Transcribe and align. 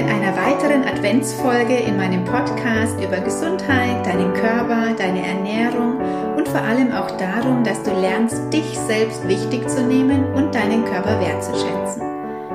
mit 0.00 0.08
einer 0.08 0.34
weiteren 0.34 0.84
Adventsfolge 0.84 1.76
in 1.76 1.98
meinem 1.98 2.24
Podcast 2.24 2.98
über 3.04 3.18
Gesundheit, 3.18 4.06
deinen 4.06 4.32
Körper, 4.32 4.94
deine 4.96 5.26
Ernährung 5.26 5.98
und 6.36 6.48
vor 6.48 6.62
allem 6.62 6.90
auch 6.92 7.10
darum, 7.18 7.62
dass 7.64 7.82
du 7.82 7.90
lernst, 7.90 8.50
dich 8.50 8.78
selbst 8.78 9.28
wichtig 9.28 9.68
zu 9.68 9.82
nehmen 9.82 10.24
und 10.32 10.54
deinen 10.54 10.86
Körper 10.86 11.20
wertzuschätzen. 11.20 12.00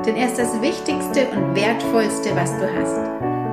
Denn 0.08 0.16
er 0.16 0.26
ist 0.26 0.40
das 0.40 0.60
Wichtigste 0.60 1.28
und 1.36 1.56
Wertvollste, 1.56 2.36
was 2.36 2.52
du 2.58 2.66
hast. 2.80 2.98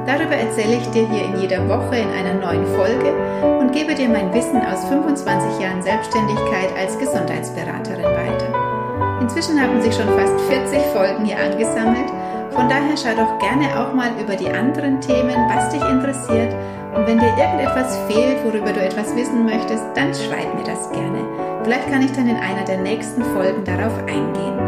Darüber 0.06 0.36
erzähle 0.36 0.78
ich 0.78 0.88
dir 0.88 1.06
hier 1.08 1.26
in 1.26 1.40
jeder 1.42 1.68
Woche 1.68 1.96
in 1.96 2.08
einer 2.08 2.34
neuen 2.34 2.66
Folge 2.74 3.12
und 3.60 3.72
gebe 3.72 3.94
dir 3.94 4.08
mein 4.08 4.32
Wissen 4.32 4.62
aus 4.64 4.84
25 4.88 5.60
Jahren 5.60 5.82
Selbstständigkeit 5.82 6.70
als 6.80 6.98
Gesundheitsberaterin 6.98 8.04
weiter. 8.04 9.18
Inzwischen 9.20 9.60
haben 9.60 9.82
sich 9.82 9.94
schon 9.94 10.08
fast 10.18 10.40
40 10.48 10.80
Folgen 10.94 11.26
hier 11.26 11.38
angesammelt 11.38 12.10
von 12.54 12.68
daher 12.68 12.96
schau 12.96 13.14
doch 13.16 13.38
gerne 13.38 13.68
auch 13.78 13.94
mal 13.94 14.10
über 14.20 14.36
die 14.36 14.48
anderen 14.48 15.00
Themen, 15.00 15.36
was 15.48 15.70
dich 15.70 15.82
interessiert. 15.82 16.54
Und 16.94 17.06
wenn 17.06 17.18
dir 17.18 17.34
irgendetwas 17.38 17.96
fehlt, 18.06 18.44
worüber 18.44 18.72
du 18.72 18.80
etwas 18.80 19.14
wissen 19.16 19.44
möchtest, 19.44 19.84
dann 19.94 20.12
schreib 20.14 20.54
mir 20.54 20.64
das 20.64 20.90
gerne. 20.92 21.24
Vielleicht 21.64 21.90
kann 21.90 22.02
ich 22.02 22.12
dann 22.12 22.28
in 22.28 22.36
einer 22.36 22.64
der 22.64 22.78
nächsten 22.78 23.22
Folgen 23.34 23.64
darauf 23.64 23.96
eingehen. 24.00 24.58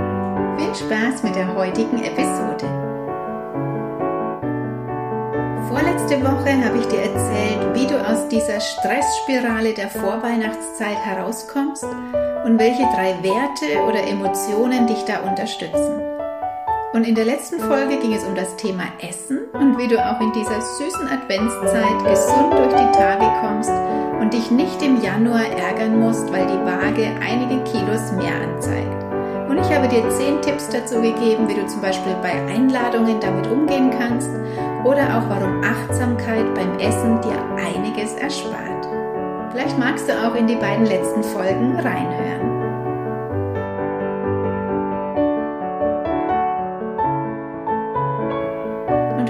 Viel 0.56 0.74
Spaß 0.74 1.22
mit 1.22 1.36
der 1.36 1.54
heutigen 1.54 2.02
Episode. 2.02 2.64
Vorletzte 5.68 6.22
Woche 6.22 6.64
habe 6.64 6.78
ich 6.78 6.86
dir 6.86 7.02
erzählt, 7.02 7.74
wie 7.74 7.86
du 7.86 7.98
aus 7.98 8.28
dieser 8.28 8.60
Stressspirale 8.60 9.74
der 9.74 9.88
Vorweihnachtszeit 9.88 10.96
herauskommst 11.04 11.84
und 12.44 12.58
welche 12.58 12.84
drei 12.94 13.14
Werte 13.22 13.82
oder 13.86 14.06
Emotionen 14.06 14.86
dich 14.86 15.04
da 15.04 15.20
unterstützen. 15.20 16.13
Und 16.94 17.08
in 17.08 17.16
der 17.16 17.24
letzten 17.24 17.58
Folge 17.58 17.98
ging 17.98 18.12
es 18.12 18.22
um 18.22 18.36
das 18.36 18.54
Thema 18.54 18.84
Essen 19.00 19.40
und 19.52 19.76
wie 19.78 19.88
du 19.88 19.98
auch 19.98 20.20
in 20.20 20.30
dieser 20.30 20.60
süßen 20.60 21.08
Adventszeit 21.08 21.98
gesund 22.08 22.52
durch 22.52 22.72
die 22.72 22.96
Tage 22.96 23.26
kommst 23.40 23.72
und 24.20 24.32
dich 24.32 24.52
nicht 24.52 24.80
im 24.80 25.02
Januar 25.02 25.44
ärgern 25.44 25.98
musst, 25.98 26.32
weil 26.32 26.46
die 26.46 26.64
Waage 26.64 27.10
einige 27.20 27.64
Kilos 27.64 28.12
mehr 28.12 28.36
anzeigt. 28.40 29.50
Und 29.50 29.58
ich 29.58 29.76
habe 29.76 29.88
dir 29.88 30.08
zehn 30.08 30.40
Tipps 30.40 30.68
dazu 30.68 31.02
gegeben, 31.02 31.48
wie 31.48 31.54
du 31.54 31.66
zum 31.66 31.80
Beispiel 31.80 32.14
bei 32.22 32.30
Einladungen 32.46 33.18
damit 33.18 33.48
umgehen 33.48 33.90
kannst 33.98 34.30
oder 34.84 35.18
auch 35.18 35.28
warum 35.28 35.64
Achtsamkeit 35.64 36.54
beim 36.54 36.78
Essen 36.78 37.20
dir 37.22 37.42
einiges 37.56 38.14
erspart. 38.14 38.86
Vielleicht 39.50 39.76
magst 39.80 40.08
du 40.08 40.12
auch 40.12 40.36
in 40.36 40.46
die 40.46 40.54
beiden 40.54 40.86
letzten 40.86 41.24
Folgen 41.24 41.74
reinhören. 41.74 42.53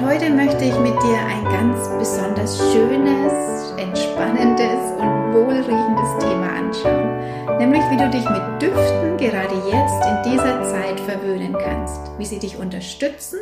Heute 0.04 0.28
möchte 0.28 0.64
ich 0.64 0.78
mit 0.80 0.94
dir 1.02 1.18
ein 1.18 1.44
ganz 1.44 1.88
besonders 1.98 2.58
schönes, 2.72 3.72
entspannendes 3.78 4.92
und 4.98 5.32
wohlriechendes 5.32 6.18
Thema 6.20 6.50
anschauen, 6.52 7.58
nämlich 7.58 7.82
wie 7.90 7.96
du 7.96 8.10
dich 8.10 8.28
mit 8.28 8.62
Düften 8.62 9.16
gerade 9.16 9.54
jetzt 9.66 10.04
in 10.04 10.32
dieser 10.32 10.62
Zeit 10.64 11.00
verwöhnen 11.00 11.56
kannst, 11.58 12.00
wie 12.18 12.26
sie 12.26 12.38
dich 12.38 12.56
unterstützen 12.56 13.38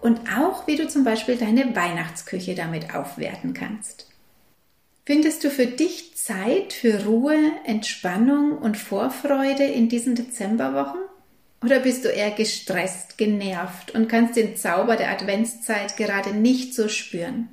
und 0.00 0.20
auch 0.34 0.66
wie 0.66 0.76
du 0.76 0.88
zum 0.88 1.04
Beispiel 1.04 1.36
deine 1.36 1.76
Weihnachtsküche 1.76 2.54
damit 2.54 2.94
aufwerten 2.94 3.52
kannst. 3.52 4.08
Findest 5.04 5.44
du 5.44 5.50
für 5.50 5.66
dich 5.66 6.16
Zeit 6.16 6.72
für 6.72 7.04
Ruhe, 7.04 7.36
Entspannung 7.64 8.56
und 8.56 8.78
Vorfreude 8.78 9.64
in 9.64 9.90
diesen 9.90 10.14
Dezemberwochen? 10.14 11.00
Oder 11.62 11.80
bist 11.80 12.04
du 12.04 12.08
eher 12.08 12.30
gestresst, 12.30 13.18
genervt 13.18 13.92
und 13.94 14.08
kannst 14.08 14.36
den 14.36 14.56
Zauber 14.56 14.96
der 14.96 15.10
Adventszeit 15.10 15.96
gerade 15.96 16.30
nicht 16.30 16.74
so 16.74 16.88
spüren? 16.88 17.48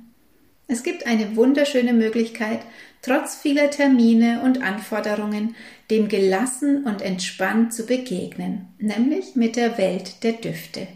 Es 0.68 0.82
gibt 0.82 1.06
eine 1.06 1.36
wunderschöne 1.36 1.92
Möglichkeit, 1.92 2.60
trotz 3.02 3.36
vieler 3.36 3.70
Termine 3.70 4.42
und 4.42 4.62
Anforderungen, 4.62 5.54
dem 5.90 6.08
gelassen 6.08 6.84
und 6.84 7.02
entspannt 7.02 7.72
zu 7.72 7.86
begegnen, 7.86 8.68
nämlich 8.78 9.36
mit 9.36 9.56
der 9.56 9.78
Welt 9.78 10.24
der 10.24 10.32
Düfte. 10.32 10.88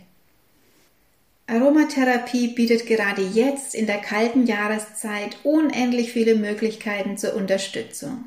Aromatherapie 1.46 2.48
bietet 2.48 2.86
gerade 2.86 3.22
jetzt 3.22 3.74
in 3.74 3.86
der 3.86 3.98
kalten 3.98 4.46
Jahreszeit 4.46 5.36
unendlich 5.42 6.12
viele 6.12 6.36
Möglichkeiten 6.36 7.16
zur 7.16 7.34
Unterstützung, 7.34 8.24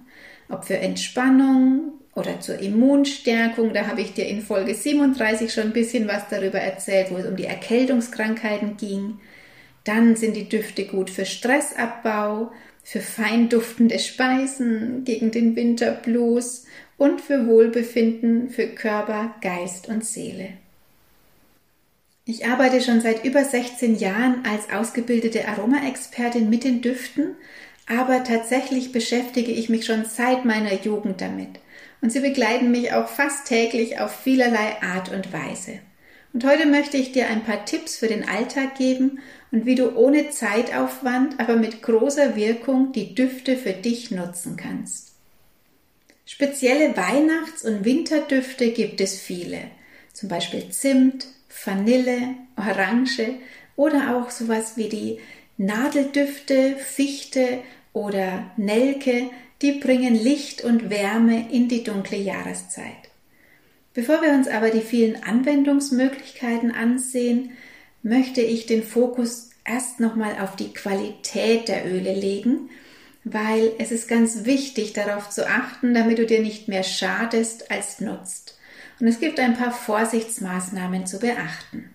ob 0.50 0.66
für 0.66 0.78
Entspannung, 0.78 1.94
oder 2.16 2.40
zur 2.40 2.60
Immunstärkung. 2.60 3.74
Da 3.74 3.88
habe 3.88 4.02
ich 4.02 4.14
dir 4.14 4.28
in 4.28 4.42
Folge 4.42 4.76
37 4.76 5.52
schon 5.52 5.66
ein 5.66 5.74
bisschen 5.74 6.08
was 6.08 6.28
darüber 6.30 6.60
erzählt, 6.60 7.12
wo 7.12 7.18
es 7.18 7.26
um 7.26 7.36
die 7.36 7.46
Erkältungskrankheiten 7.46 8.78
ging. 8.78 9.20
Dann 9.84 10.16
sind 10.16 10.36
die 10.36 10.48
Düfte 10.48 10.86
gut 10.86 11.10
für 11.10 11.26
Stressabbau, 11.26 12.52
für 12.84 13.00
fein 13.00 13.50
duftende 13.50 14.00
Speisen, 14.00 15.04
gegen 15.06 15.32
den 15.32 15.56
Winterblues 15.56 16.66
und 16.98 17.22
für 17.22 17.48
Wohlbefinden 17.48 18.50
für 18.50 18.68
Körper, 18.68 19.34
Geist 19.42 19.90
und 19.90 20.06
Seele. 20.06 20.50
Ich 22.26 22.46
arbeite 22.46 22.80
schon 22.80 23.02
seit 23.02 23.26
über 23.26 23.44
16 23.44 23.98
Jahren 23.98 24.46
als 24.46 24.72
ausgebildete 24.72 25.48
Aromaexpertin 25.48 26.50
mit 26.50 26.64
den 26.64 26.82
Düften, 26.82 27.36
aber 27.88 28.24
tatsächlich 28.24 28.94
beschäftige 28.94 29.52
ich 29.52 29.68
mich 29.68 29.86
schon 29.86 30.06
seit 30.06 30.46
meiner 30.46 30.74
Jugend 30.74 31.20
damit 31.20 31.60
und 32.04 32.12
sie 32.12 32.20
begleiten 32.20 32.70
mich 32.70 32.92
auch 32.92 33.08
fast 33.08 33.48
täglich 33.48 34.00
auf 34.02 34.14
vielerlei 34.14 34.82
Art 34.82 35.10
und 35.10 35.32
Weise. 35.32 35.80
Und 36.34 36.44
heute 36.46 36.66
möchte 36.66 36.98
ich 36.98 37.14
dir 37.14 37.28
ein 37.28 37.46
paar 37.46 37.64
Tipps 37.64 37.96
für 37.96 38.08
den 38.08 38.28
Alltag 38.28 38.76
geben 38.76 39.20
und 39.52 39.66
wie 39.66 39.76
du 39.76 39.96
ohne 39.96 40.30
Zeitaufwand, 40.30 41.40
aber 41.40 41.56
mit 41.56 41.82
großer 41.82 42.36
Wirkung 42.36 42.92
die 42.92 43.16
Düfte 43.16 43.56
für 43.56 43.72
dich 43.72 44.12
nutzen 44.12 44.58
kannst. 44.58 45.14
Spezielle 46.26 46.98
Weihnachts- 46.98 47.64
und 47.64 47.86
Winterdüfte 47.86 48.72
gibt 48.72 49.00
es 49.00 49.18
viele, 49.18 49.60
zum 50.12 50.28
Beispiel 50.28 50.70
Zimt, 50.72 51.28
Vanille, 51.64 52.36
Orange 52.58 53.36
oder 53.78 54.18
auch 54.18 54.30
sowas 54.30 54.76
wie 54.76 54.90
die 54.90 55.20
Nadeldüfte, 55.56 56.76
Fichte 56.76 57.60
oder 57.94 58.52
Nelke, 58.58 59.30
die 59.64 59.72
bringen 59.72 60.14
Licht 60.14 60.64
und 60.64 60.90
Wärme 60.90 61.50
in 61.50 61.70
die 61.70 61.84
dunkle 61.84 62.18
Jahreszeit. 62.18 63.10
Bevor 63.94 64.22
wir 64.22 64.34
uns 64.34 64.48
aber 64.48 64.70
die 64.70 64.82
vielen 64.82 65.24
Anwendungsmöglichkeiten 65.24 66.72
ansehen, 66.72 67.52
möchte 68.02 68.42
ich 68.42 68.66
den 68.66 68.84
Fokus 68.84 69.52
erst 69.64 70.02
nochmal 70.02 70.40
auf 70.42 70.58
die 70.58 70.74
Qualität 70.74 71.70
der 71.70 71.86
Öle 71.86 72.14
legen, 72.14 72.70
weil 73.24 73.72
es 73.78 73.92
ist 73.92 74.10
ganz 74.10 74.44
wichtig 74.44 74.92
darauf 74.92 75.30
zu 75.30 75.48
achten, 75.48 75.94
damit 75.94 76.18
du 76.18 76.26
dir 76.26 76.42
nicht 76.42 76.68
mehr 76.68 76.84
schadest 76.84 77.72
als 77.72 78.02
nutzt. 78.02 78.58
Und 79.00 79.08
es 79.08 79.22
gibt 79.22 79.40
ein 79.40 79.56
paar 79.56 79.72
Vorsichtsmaßnahmen 79.72 81.06
zu 81.06 81.20
beachten. 81.20 81.90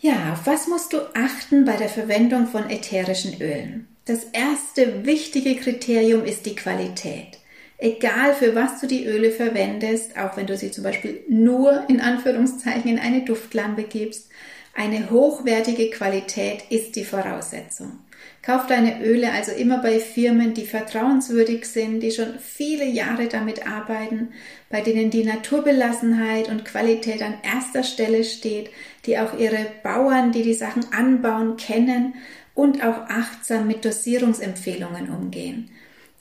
Ja, 0.00 0.34
auf 0.34 0.46
was 0.46 0.66
musst 0.66 0.92
du 0.92 0.98
achten 1.14 1.64
bei 1.64 1.76
der 1.76 1.88
Verwendung 1.88 2.46
von 2.46 2.68
ätherischen 2.68 3.40
Ölen? 3.40 3.88
Das 4.04 4.24
erste 4.32 5.06
wichtige 5.06 5.54
Kriterium 5.54 6.24
ist 6.24 6.44
die 6.46 6.56
Qualität. 6.56 7.38
Egal 7.78 8.34
für 8.34 8.54
was 8.56 8.80
du 8.80 8.88
die 8.88 9.06
Öle 9.06 9.30
verwendest, 9.30 10.18
auch 10.18 10.36
wenn 10.36 10.48
du 10.48 10.56
sie 10.56 10.72
zum 10.72 10.82
Beispiel 10.82 11.20
nur 11.28 11.84
in 11.88 12.00
Anführungszeichen 12.00 12.90
in 12.90 12.98
eine 12.98 13.24
Duftlampe 13.24 13.84
gibst, 13.84 14.28
eine 14.74 15.10
hochwertige 15.10 15.90
Qualität 15.90 16.64
ist 16.70 16.96
die 16.96 17.04
Voraussetzung. 17.04 18.00
Kauf 18.40 18.66
deine 18.66 19.04
Öle 19.04 19.30
also 19.32 19.52
immer 19.52 19.78
bei 19.78 20.00
Firmen, 20.00 20.54
die 20.54 20.64
vertrauenswürdig 20.64 21.64
sind, 21.64 22.00
die 22.00 22.10
schon 22.10 22.38
viele 22.40 22.86
Jahre 22.86 23.28
damit 23.28 23.68
arbeiten, 23.68 24.32
bei 24.68 24.80
denen 24.80 25.10
die 25.10 25.24
Naturbelassenheit 25.24 26.48
und 26.48 26.64
Qualität 26.64 27.22
an 27.22 27.34
erster 27.42 27.84
Stelle 27.84 28.24
steht, 28.24 28.70
die 29.06 29.18
auch 29.18 29.38
ihre 29.38 29.66
Bauern, 29.84 30.32
die 30.32 30.42
die 30.42 30.54
Sachen 30.54 30.92
anbauen, 30.92 31.56
kennen 31.56 32.14
und 32.54 32.84
auch 32.84 33.08
achtsam 33.08 33.66
mit 33.66 33.84
Dosierungsempfehlungen 33.84 35.10
umgehen. 35.10 35.70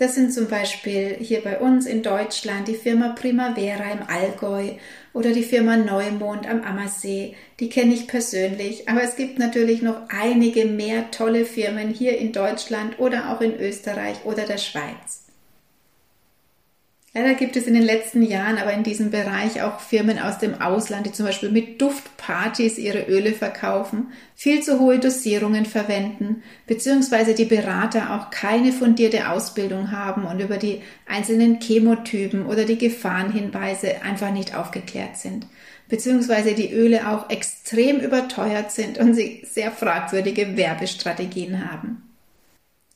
Das 0.02 0.16
sind 0.16 0.34
zum 0.34 0.48
Beispiel 0.48 1.18
hier 1.20 1.42
bei 1.42 1.60
uns 1.60 1.86
in 1.86 2.02
Deutschland 2.02 2.68
die 2.68 2.74
Firma 2.74 3.10
Primavera 3.10 3.92
im 3.92 4.00
Allgäu 4.08 4.72
oder 5.14 5.32
die 5.32 5.44
Firma 5.44 5.78
Neumond 5.78 6.50
am 6.50 6.64
Ammersee. 6.64 7.36
Die 7.60 7.70
kenne 7.70 7.94
ich 7.94 8.08
persönlich, 8.08 8.90
aber 8.90 9.04
es 9.04 9.16
gibt 9.16 9.38
natürlich 9.38 9.84
noch 9.84 10.10
einige 10.10 10.66
mehr 10.66 11.12
tolle 11.12 11.46
Firmen 11.46 11.90
hier 11.90 12.18
in 12.18 12.32
Deutschland 12.32 12.98
oder 12.98 13.32
auch 13.32 13.42
in 13.42 13.56
Österreich 13.60 14.26
oder 14.26 14.48
der 14.48 14.58
Schweiz. 14.58 15.21
Leider 17.14 17.34
gibt 17.34 17.58
es 17.58 17.68
in 17.68 17.74
den 17.74 17.84
letzten 17.84 18.24
Jahren 18.24 18.58
aber 18.58 18.72
in 18.72 18.84
diesem 18.84 19.12
Bereich 19.12 19.62
auch 19.62 19.82
Firmen 19.82 20.18
aus 20.18 20.38
dem 20.38 20.62
Ausland, 20.62 21.06
die 21.06 21.12
zum 21.12 21.26
Beispiel 21.26 21.52
mit 21.52 21.82
Duftpartys 21.82 22.78
ihre 22.78 23.02
Öle 23.10 23.34
verkaufen, 23.34 24.14
viel 24.34 24.64
zu 24.64 24.80
hohe 24.80 24.98
Dosierungen 24.98 25.66
verwenden, 25.66 26.42
beziehungsweise 26.68 27.34
die 27.34 27.44
Berater 27.44 28.16
auch 28.16 28.30
keine 28.30 28.72
fundierte 28.72 29.30
Ausbildung 29.30 29.92
haben 29.92 30.24
und 30.24 30.40
über 30.40 30.56
die 30.56 30.82
einzelnen 31.06 31.60
Chemotypen 31.60 32.46
oder 32.46 32.64
die 32.64 32.78
Gefahrenhinweise 32.78 34.04
einfach 34.04 34.32
nicht 34.32 34.56
aufgeklärt 34.56 35.18
sind, 35.18 35.48
beziehungsweise 35.90 36.54
die 36.54 36.72
Öle 36.72 37.10
auch 37.10 37.30
extrem 37.30 38.00
überteuert 38.00 38.72
sind 38.72 39.00
und 39.00 39.16
sie 39.16 39.46
sehr 39.46 39.74
fragwürdige 39.74 40.56
Werbestrategien 40.56 41.70
haben. 41.70 42.04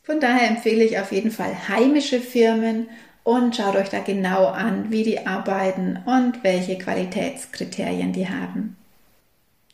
Von 0.03 0.21
daher 0.21 0.47
empfehle 0.47 0.85
ich 0.85 0.99
auf 0.99 1.11
jeden 1.11 1.31
Fall 1.31 1.67
heimische 1.67 2.21
Firmen 2.21 2.87
und 3.25 3.55
schaut 3.55 3.75
euch 3.75 3.89
da 3.89 3.99
genau 3.99 4.45
an, 4.45 4.91
wie 4.91 5.03
die 5.03 5.25
arbeiten 5.25 5.99
und 6.05 6.43
welche 6.43 6.77
Qualitätskriterien 6.77 8.13
die 8.13 8.29
haben. 8.29 8.77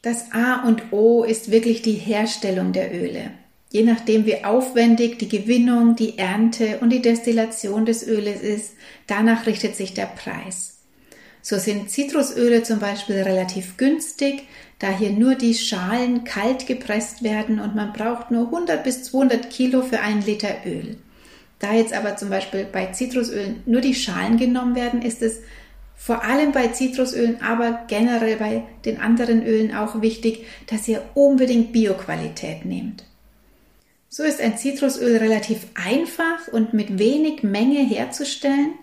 Das 0.01 0.31
A 0.31 0.63
und 0.65 0.91
O 0.91 1.23
ist 1.23 1.51
wirklich 1.51 1.83
die 1.83 1.93
Herstellung 1.93 2.71
der 2.71 2.91
Öle. 2.91 3.31
Je 3.69 3.83
nachdem, 3.83 4.25
wie 4.25 4.43
aufwendig 4.43 5.19
die 5.19 5.29
Gewinnung, 5.29 5.95
die 5.95 6.17
Ernte 6.17 6.79
und 6.79 6.91
die 6.91 7.01
Destillation 7.01 7.85
des 7.85 8.07
Öles 8.07 8.41
ist, 8.41 8.73
danach 9.05 9.45
richtet 9.45 9.75
sich 9.75 9.93
der 9.93 10.07
Preis. 10.07 10.79
So 11.41 11.57
sind 11.57 11.89
Zitrusöle 11.89 12.63
zum 12.63 12.79
Beispiel 12.79 13.21
relativ 13.21 13.75
günstig, 13.75 14.43
da 14.79 14.89
hier 14.89 15.11
nur 15.11 15.35
die 15.35 15.55
Schalen 15.55 16.23
kalt 16.23 16.67
gepresst 16.67 17.21
werden 17.21 17.59
und 17.59 17.75
man 17.75 17.91
braucht 17.91 18.31
nur 18.31 18.45
100 18.45 18.83
bis 18.83 19.03
200 19.03 19.49
Kilo 19.49 19.81
für 19.81 19.99
einen 19.99 20.21
Liter 20.21 20.55
Öl. 20.65 20.97
Da 21.61 21.73
jetzt 21.73 21.93
aber 21.93 22.17
zum 22.17 22.29
Beispiel 22.29 22.65
bei 22.65 22.87
Zitrusölen 22.87 23.61
nur 23.67 23.81
die 23.81 23.93
Schalen 23.93 24.37
genommen 24.37 24.75
werden, 24.75 25.03
ist 25.03 25.21
es 25.21 25.41
vor 25.95 26.23
allem 26.23 26.51
bei 26.51 26.69
Zitrusölen, 26.69 27.39
aber 27.43 27.83
generell 27.87 28.35
bei 28.37 28.63
den 28.83 28.99
anderen 28.99 29.45
Ölen 29.45 29.75
auch 29.75 30.01
wichtig, 30.01 30.47
dass 30.65 30.87
ihr 30.87 31.03
unbedingt 31.13 31.71
Bioqualität 31.71 32.65
nehmt. 32.65 33.03
So 34.09 34.23
ist 34.23 34.41
ein 34.41 34.57
Zitrusöl 34.57 35.17
relativ 35.17 35.67
einfach 35.75 36.47
und 36.51 36.73
mit 36.73 36.97
wenig 36.97 37.43
Menge 37.43 37.79
herzustellen. 37.79 38.73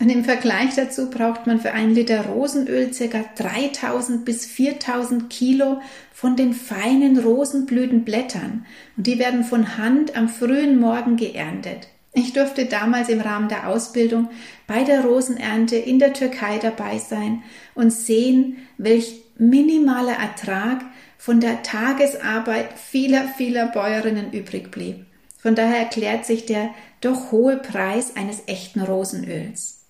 Und 0.00 0.08
im 0.08 0.24
Vergleich 0.24 0.74
dazu 0.74 1.10
braucht 1.10 1.46
man 1.46 1.60
für 1.60 1.72
einen 1.72 1.94
Liter 1.94 2.24
Rosenöl 2.24 2.90
ca. 2.90 3.24
3000 3.36 4.24
bis 4.24 4.46
4000 4.46 5.28
Kilo 5.28 5.82
von 6.14 6.34
den 6.34 6.54
feinen 6.54 7.18
Rosenblütenblättern. 7.18 8.64
Und 8.96 9.06
die 9.06 9.18
werden 9.18 9.44
von 9.44 9.76
Hand 9.76 10.16
am 10.16 10.30
frühen 10.30 10.80
Morgen 10.80 11.18
geerntet. 11.18 11.88
Ich 12.14 12.34
durfte 12.34 12.66
damals 12.66 13.08
im 13.08 13.20
Rahmen 13.20 13.48
der 13.48 13.68
Ausbildung 13.68 14.28
bei 14.66 14.84
der 14.84 15.02
Rosenernte 15.04 15.76
in 15.76 15.98
der 15.98 16.12
Türkei 16.12 16.58
dabei 16.58 16.98
sein 16.98 17.42
und 17.74 17.90
sehen, 17.90 18.58
welch 18.76 19.22
minimaler 19.38 20.14
Ertrag 20.18 20.84
von 21.16 21.40
der 21.40 21.62
Tagesarbeit 21.62 22.78
vieler, 22.78 23.28
vieler 23.36 23.68
Bäuerinnen 23.68 24.32
übrig 24.32 24.70
blieb. 24.70 25.06
Von 25.38 25.54
daher 25.54 25.78
erklärt 25.78 26.26
sich 26.26 26.46
der 26.46 26.70
doch 27.00 27.32
hohe 27.32 27.56
Preis 27.56 28.14
eines 28.14 28.42
echten 28.46 28.80
Rosenöls. 28.80 29.81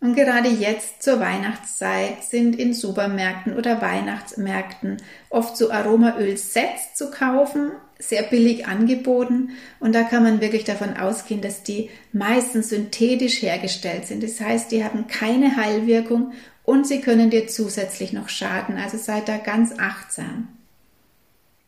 Und 0.00 0.14
gerade 0.14 0.48
jetzt 0.48 1.02
zur 1.02 1.20
Weihnachtszeit 1.20 2.24
sind 2.24 2.58
in 2.58 2.72
Supermärkten 2.72 3.54
oder 3.54 3.82
Weihnachtsmärkten 3.82 4.96
oft 5.28 5.58
so 5.58 5.70
Aromaöl-Sets 5.70 6.94
zu 6.94 7.10
kaufen, 7.10 7.72
sehr 7.98 8.22
billig 8.22 8.66
angeboten 8.66 9.50
und 9.78 9.94
da 9.94 10.02
kann 10.02 10.22
man 10.22 10.40
wirklich 10.40 10.64
davon 10.64 10.96
ausgehen, 10.96 11.42
dass 11.42 11.64
die 11.64 11.90
meistens 12.12 12.70
synthetisch 12.70 13.42
hergestellt 13.42 14.06
sind. 14.06 14.22
Das 14.22 14.40
heißt, 14.40 14.72
die 14.72 14.82
haben 14.82 15.06
keine 15.06 15.56
Heilwirkung 15.56 16.32
und 16.64 16.86
sie 16.86 17.02
können 17.02 17.28
dir 17.28 17.46
zusätzlich 17.46 18.14
noch 18.14 18.30
schaden. 18.30 18.78
Also 18.78 18.96
seid 18.96 19.28
da 19.28 19.36
ganz 19.36 19.78
achtsam. 19.78 20.48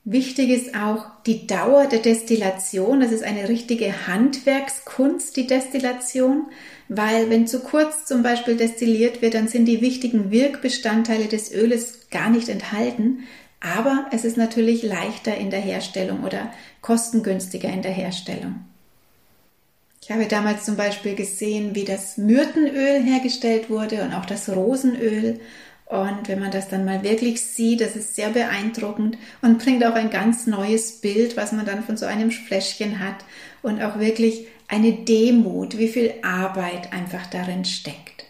Wichtig 0.04 0.50
ist 0.50 0.74
auch 0.74 1.06
die 1.26 1.46
Dauer 1.46 1.86
der 1.86 2.00
Destillation. 2.00 3.00
Das 3.00 3.12
ist 3.12 3.22
eine 3.22 3.48
richtige 3.48 4.08
Handwerkskunst, 4.08 5.36
die 5.36 5.46
Destillation, 5.46 6.46
weil 6.88 7.30
wenn 7.30 7.46
zu 7.46 7.60
kurz 7.60 8.04
zum 8.04 8.24
Beispiel 8.24 8.56
destilliert 8.56 9.22
wird, 9.22 9.34
dann 9.34 9.46
sind 9.46 9.66
die 9.66 9.80
wichtigen 9.80 10.32
Wirkbestandteile 10.32 11.26
des 11.26 11.52
Öles 11.52 12.10
gar 12.10 12.30
nicht 12.30 12.48
enthalten. 12.48 13.20
Aber 13.60 14.06
es 14.10 14.24
ist 14.24 14.36
natürlich 14.36 14.82
leichter 14.82 15.36
in 15.36 15.50
der 15.50 15.60
Herstellung 15.60 16.24
oder 16.24 16.52
kostengünstiger 16.80 17.68
in 17.68 17.82
der 17.82 17.92
Herstellung. 17.92 18.56
Ich 20.02 20.10
habe 20.10 20.26
damals 20.26 20.64
zum 20.64 20.76
Beispiel 20.76 21.14
gesehen, 21.14 21.76
wie 21.76 21.84
das 21.84 22.18
Myrtenöl 22.18 23.00
hergestellt 23.04 23.70
wurde 23.70 24.02
und 24.02 24.14
auch 24.14 24.26
das 24.26 24.48
Rosenöl. 24.48 25.38
Und 25.92 26.26
wenn 26.26 26.40
man 26.40 26.50
das 26.50 26.70
dann 26.70 26.86
mal 26.86 27.02
wirklich 27.02 27.42
sieht, 27.42 27.82
das 27.82 27.96
ist 27.96 28.16
sehr 28.16 28.30
beeindruckend 28.30 29.18
und 29.42 29.58
bringt 29.58 29.84
auch 29.84 29.94
ein 29.94 30.08
ganz 30.08 30.46
neues 30.46 31.02
Bild, 31.02 31.36
was 31.36 31.52
man 31.52 31.66
dann 31.66 31.84
von 31.84 31.98
so 31.98 32.06
einem 32.06 32.30
Fläschchen 32.30 32.98
hat 32.98 33.16
und 33.60 33.82
auch 33.82 33.98
wirklich 33.98 34.46
eine 34.68 34.92
Demut, 34.94 35.76
wie 35.76 35.88
viel 35.88 36.14
Arbeit 36.22 36.94
einfach 36.94 37.26
darin 37.26 37.66
steckt. 37.66 38.21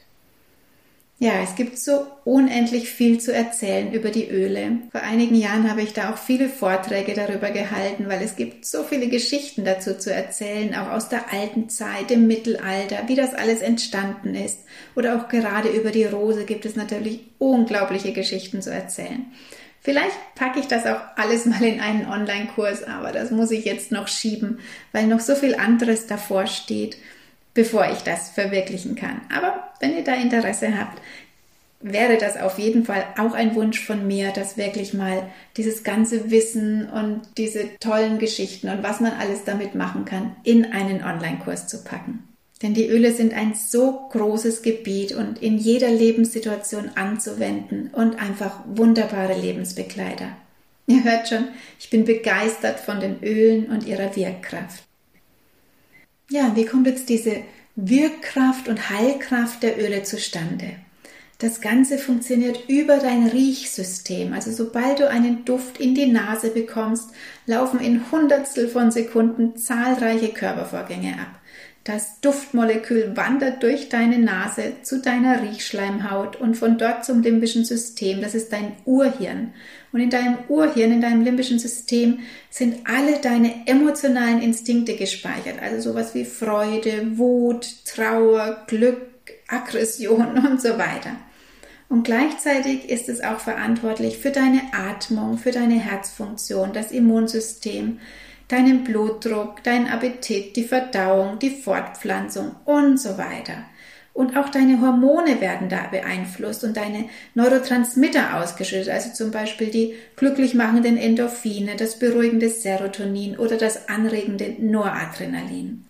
Ja, 1.22 1.34
es 1.40 1.54
gibt 1.54 1.78
so 1.78 2.04
unendlich 2.24 2.90
viel 2.90 3.20
zu 3.20 3.32
erzählen 3.32 3.92
über 3.92 4.10
die 4.10 4.28
Öle. 4.28 4.78
Vor 4.90 5.02
einigen 5.02 5.36
Jahren 5.36 5.70
habe 5.70 5.80
ich 5.80 5.92
da 5.92 6.12
auch 6.12 6.18
viele 6.18 6.48
Vorträge 6.48 7.14
darüber 7.14 7.52
gehalten, 7.52 8.08
weil 8.08 8.20
es 8.24 8.34
gibt 8.34 8.66
so 8.66 8.82
viele 8.82 9.06
Geschichten 9.06 9.64
dazu 9.64 9.96
zu 9.96 10.12
erzählen, 10.12 10.74
auch 10.74 10.90
aus 10.90 11.10
der 11.10 11.32
alten 11.32 11.68
Zeit, 11.68 12.10
im 12.10 12.26
Mittelalter, 12.26 13.04
wie 13.06 13.14
das 13.14 13.34
alles 13.34 13.60
entstanden 13.60 14.34
ist. 14.34 14.64
Oder 14.96 15.14
auch 15.14 15.28
gerade 15.28 15.68
über 15.68 15.92
die 15.92 16.06
Rose 16.06 16.44
gibt 16.44 16.66
es 16.66 16.74
natürlich 16.74 17.20
unglaubliche 17.38 18.12
Geschichten 18.12 18.60
zu 18.60 18.72
erzählen. 18.72 19.26
Vielleicht 19.80 20.16
packe 20.34 20.58
ich 20.58 20.66
das 20.66 20.86
auch 20.86 21.02
alles 21.14 21.46
mal 21.46 21.62
in 21.62 21.78
einen 21.78 22.08
Online-Kurs, 22.08 22.82
aber 22.82 23.12
das 23.12 23.30
muss 23.30 23.52
ich 23.52 23.64
jetzt 23.64 23.92
noch 23.92 24.08
schieben, 24.08 24.58
weil 24.90 25.06
noch 25.06 25.20
so 25.20 25.36
viel 25.36 25.54
anderes 25.54 26.08
davor 26.08 26.48
steht 26.48 26.96
bevor 27.54 27.90
ich 27.90 27.98
das 27.98 28.30
verwirklichen 28.30 28.94
kann. 28.94 29.20
Aber 29.34 29.61
wenn 29.82 29.96
ihr 29.96 30.04
da 30.04 30.14
Interesse 30.14 30.78
habt, 30.78 31.02
wäre 31.80 32.16
das 32.16 32.36
auf 32.36 32.58
jeden 32.58 32.84
Fall 32.84 33.04
auch 33.18 33.34
ein 33.34 33.56
Wunsch 33.56 33.84
von 33.84 34.06
mir, 34.06 34.30
dass 34.30 34.56
wirklich 34.56 34.94
mal 34.94 35.28
dieses 35.56 35.82
ganze 35.82 36.30
Wissen 36.30 36.88
und 36.88 37.22
diese 37.36 37.68
tollen 37.80 38.20
Geschichten 38.20 38.68
und 38.68 38.84
was 38.84 39.00
man 39.00 39.12
alles 39.12 39.44
damit 39.44 39.74
machen 39.74 40.04
kann, 40.04 40.36
in 40.44 40.72
einen 40.72 41.02
Online-Kurs 41.02 41.66
zu 41.66 41.82
packen. 41.82 42.22
Denn 42.62 42.74
die 42.74 42.86
Öle 42.86 43.12
sind 43.12 43.34
ein 43.34 43.54
so 43.54 44.08
großes 44.12 44.62
Gebiet 44.62 45.12
und 45.12 45.42
in 45.42 45.58
jeder 45.58 45.90
Lebenssituation 45.90 46.92
anzuwenden 46.94 47.90
und 47.92 48.22
einfach 48.22 48.60
wunderbare 48.66 49.36
Lebensbegleiter. 49.36 50.28
Ihr 50.86 51.02
hört 51.02 51.28
schon, 51.28 51.48
ich 51.80 51.90
bin 51.90 52.04
begeistert 52.04 52.78
von 52.78 53.00
den 53.00 53.20
Ölen 53.20 53.66
und 53.66 53.84
ihrer 53.84 54.14
Wirkkraft. 54.14 54.84
Ja, 56.30 56.52
wie 56.54 56.64
kommt 56.64 56.86
jetzt 56.86 57.08
diese 57.08 57.38
Wirkkraft 57.74 58.68
und 58.68 58.90
Heilkraft 58.90 59.62
der 59.62 59.78
Öle 59.82 60.02
zustande? 60.02 60.76
Das 61.42 61.60
Ganze 61.60 61.98
funktioniert 61.98 62.68
über 62.68 62.98
dein 62.98 63.26
Riechsystem. 63.26 64.32
Also 64.32 64.52
sobald 64.52 65.00
du 65.00 65.10
einen 65.10 65.44
Duft 65.44 65.80
in 65.80 65.92
die 65.92 66.06
Nase 66.06 66.50
bekommst, 66.50 67.10
laufen 67.46 67.80
in 67.80 68.12
Hundertstel 68.12 68.68
von 68.68 68.92
Sekunden 68.92 69.56
zahlreiche 69.56 70.28
Körpervorgänge 70.28 71.14
ab. 71.14 71.40
Das 71.82 72.20
Duftmolekül 72.20 73.16
wandert 73.16 73.60
durch 73.64 73.88
deine 73.88 74.20
Nase 74.20 74.74
zu 74.84 75.00
deiner 75.00 75.42
Riechschleimhaut 75.42 76.36
und 76.36 76.56
von 76.56 76.78
dort 76.78 77.04
zum 77.04 77.22
limbischen 77.22 77.64
System. 77.64 78.20
Das 78.20 78.36
ist 78.36 78.52
dein 78.52 78.76
Urhirn. 78.84 79.52
Und 79.90 79.98
in 79.98 80.10
deinem 80.10 80.38
Urhirn, 80.48 80.92
in 80.92 81.00
deinem 81.00 81.24
limbischen 81.24 81.58
System 81.58 82.20
sind 82.50 82.86
alle 82.86 83.18
deine 83.18 83.66
emotionalen 83.66 84.40
Instinkte 84.40 84.94
gespeichert. 84.94 85.60
Also 85.60 85.90
sowas 85.90 86.14
wie 86.14 86.24
Freude, 86.24 87.18
Wut, 87.18 87.66
Trauer, 87.84 88.62
Glück, 88.68 89.00
Aggression 89.48 90.38
und 90.48 90.62
so 90.62 90.78
weiter. 90.78 91.16
Und 91.92 92.04
gleichzeitig 92.04 92.88
ist 92.88 93.10
es 93.10 93.20
auch 93.20 93.38
verantwortlich 93.38 94.16
für 94.16 94.30
deine 94.30 94.62
Atmung, 94.72 95.36
für 95.36 95.50
deine 95.50 95.78
Herzfunktion, 95.78 96.72
das 96.72 96.90
Immunsystem, 96.90 98.00
deinen 98.48 98.82
Blutdruck, 98.82 99.62
deinen 99.62 99.88
Appetit, 99.88 100.56
die 100.56 100.64
Verdauung, 100.64 101.38
die 101.38 101.50
Fortpflanzung 101.50 102.56
und 102.64 102.98
so 102.98 103.18
weiter. 103.18 103.66
Und 104.14 104.38
auch 104.38 104.48
deine 104.48 104.80
Hormone 104.80 105.42
werden 105.42 105.68
da 105.68 105.86
beeinflusst 105.90 106.64
und 106.64 106.78
deine 106.78 107.10
Neurotransmitter 107.34 108.40
ausgeschüttet, 108.40 108.88
also 108.88 109.12
zum 109.12 109.30
Beispiel 109.30 109.66
die 109.66 109.94
glücklich 110.16 110.54
machenden 110.54 110.96
Endorphine, 110.96 111.76
das 111.76 111.98
beruhigende 111.98 112.48
Serotonin 112.48 113.36
oder 113.36 113.58
das 113.58 113.90
anregende 113.90 114.54
Noradrenalin. 114.58 115.84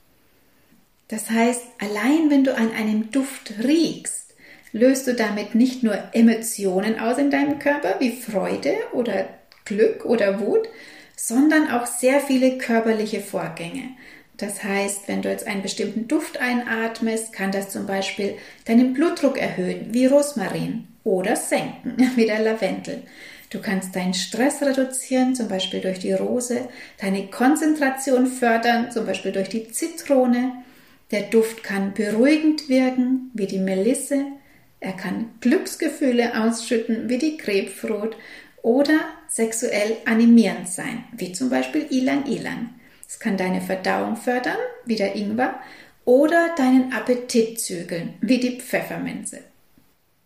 Das 1.07 1.31
heißt, 1.31 1.63
allein 1.81 2.29
wenn 2.29 2.43
du 2.43 2.57
an 2.57 2.73
einem 2.73 3.13
Duft 3.13 3.53
riechst, 3.63 4.32
löst 4.73 5.07
du 5.07 5.15
damit 5.15 5.55
nicht 5.55 5.83
nur 5.83 5.97
Emotionen 6.13 6.99
aus 6.99 7.19
in 7.19 7.31
deinem 7.31 7.59
Körper 7.59 7.97
wie 7.99 8.13
Freude 8.13 8.75
oder 8.93 9.29
Glück 9.65 10.05
oder 10.05 10.41
Wut, 10.41 10.69
sondern 11.17 11.71
auch 11.71 11.87
sehr 11.87 12.21
viele 12.21 12.59
körperliche 12.59 13.21
Vorgänge. 13.21 13.91
Das 14.37 14.65
heißt, 14.65 15.07
wenn 15.07 15.23
du 15.23 15.31
jetzt 15.31 15.47
einen 15.47 15.63
bestimmten 15.63 16.09
Duft 16.09 16.41
einatmest, 16.41 17.33
kann 17.33 17.53
das 17.53 17.69
zum 17.69 17.87
Beispiel 17.87 18.35
deinen 18.65 18.95
Blutdruck 18.95 19.39
erhöhen, 19.39 19.89
wie 19.93 20.07
Rosmarin, 20.07 20.89
oder 21.05 21.37
senken, 21.37 21.97
wie 22.17 22.27
der 22.27 22.41
Lavendel. 22.41 23.03
Du 23.51 23.61
kannst 23.61 23.95
deinen 23.95 24.15
Stress 24.15 24.63
reduzieren, 24.63 25.35
zum 25.35 25.49
Beispiel 25.49 25.81
durch 25.81 25.99
die 25.99 26.13
Rose, 26.13 26.69
deine 26.99 27.27
Konzentration 27.27 28.27
fördern, 28.27 28.91
zum 28.91 29.05
Beispiel 29.05 29.33
durch 29.33 29.51
die 29.51 29.69
Zitrone. 29.69 30.53
Der 31.11 31.23
Duft 31.23 31.63
kann 31.63 31.93
beruhigend 31.93 32.71
wirken, 32.71 33.31
wie 33.35 33.47
die 33.47 33.59
Melisse. 33.59 34.25
Er 34.83 34.93
kann 34.95 35.31
Glücksgefühle 35.41 36.43
ausschütten, 36.43 37.09
wie 37.09 37.19
die 37.19 37.37
Grapefruit. 37.37 38.17
Oder 38.63 38.99
sexuell 39.29 39.97
animierend 40.07 40.69
sein, 40.69 41.05
wie 41.13 41.33
zum 41.33 41.51
Beispiel 41.51 41.87
Ilang 41.91 42.27
Ilang. 42.27 42.71
Es 43.09 43.21
kann 43.21 43.37
deine 43.37 43.61
Verdauung 43.61 44.17
fördern, 44.17 44.57
wie 44.85 44.97
der 44.97 45.15
Ingwer. 45.15 45.55
Oder 46.05 46.55
deinen 46.57 46.93
Appetit 46.93 47.61
zügeln, 47.61 48.15
wie 48.21 48.39
die 48.39 48.59
Pfefferminze. 48.61 49.39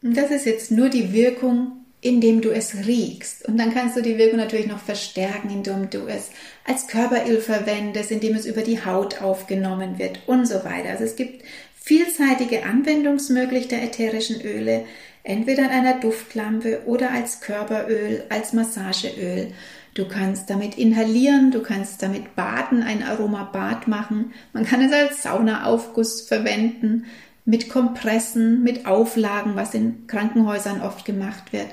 Und 0.02 0.16
das 0.16 0.30
ist 0.30 0.46
jetzt 0.46 0.70
nur 0.70 0.88
die 0.88 1.12
Wirkung 1.12 1.86
indem 2.06 2.40
du 2.40 2.50
es 2.50 2.86
riechst. 2.86 3.46
Und 3.48 3.58
dann 3.58 3.74
kannst 3.74 3.96
du 3.96 4.02
die 4.02 4.16
Wirkung 4.16 4.38
natürlich 4.38 4.68
noch 4.68 4.78
verstärken, 4.78 5.50
indem 5.50 5.90
du 5.90 6.06
es 6.06 6.30
als 6.64 6.86
Körperöl 6.86 7.40
verwendest, 7.40 8.12
indem 8.12 8.36
es 8.36 8.46
über 8.46 8.62
die 8.62 8.84
Haut 8.84 9.20
aufgenommen 9.22 9.98
wird 9.98 10.20
und 10.26 10.46
so 10.46 10.64
weiter. 10.64 10.90
Also 10.90 11.04
es 11.04 11.16
gibt 11.16 11.44
vielseitige 11.86 12.64
Anwendungsmöglichkeiten 12.64 13.78
der 13.78 13.84
ätherischen 13.84 14.40
Öle, 14.40 14.84
entweder 15.22 15.66
in 15.66 15.70
einer 15.70 16.00
Duftlampe 16.00 16.82
oder 16.84 17.12
als 17.12 17.40
Körperöl, 17.40 18.24
als 18.28 18.52
Massageöl. 18.52 19.52
Du 19.94 20.08
kannst 20.08 20.50
damit 20.50 20.76
inhalieren, 20.76 21.52
du 21.52 21.62
kannst 21.62 22.02
damit 22.02 22.34
baden, 22.34 22.82
ein 22.82 23.04
Aromabad 23.04 23.86
machen. 23.86 24.32
Man 24.52 24.66
kann 24.66 24.82
es 24.82 24.92
als 24.92 25.22
Saunaaufguss 25.22 26.22
verwenden, 26.22 27.04
mit 27.44 27.68
Kompressen, 27.68 28.64
mit 28.64 28.86
Auflagen, 28.86 29.54
was 29.54 29.72
in 29.72 30.08
Krankenhäusern 30.08 30.80
oft 30.80 31.04
gemacht 31.04 31.52
wird. 31.52 31.68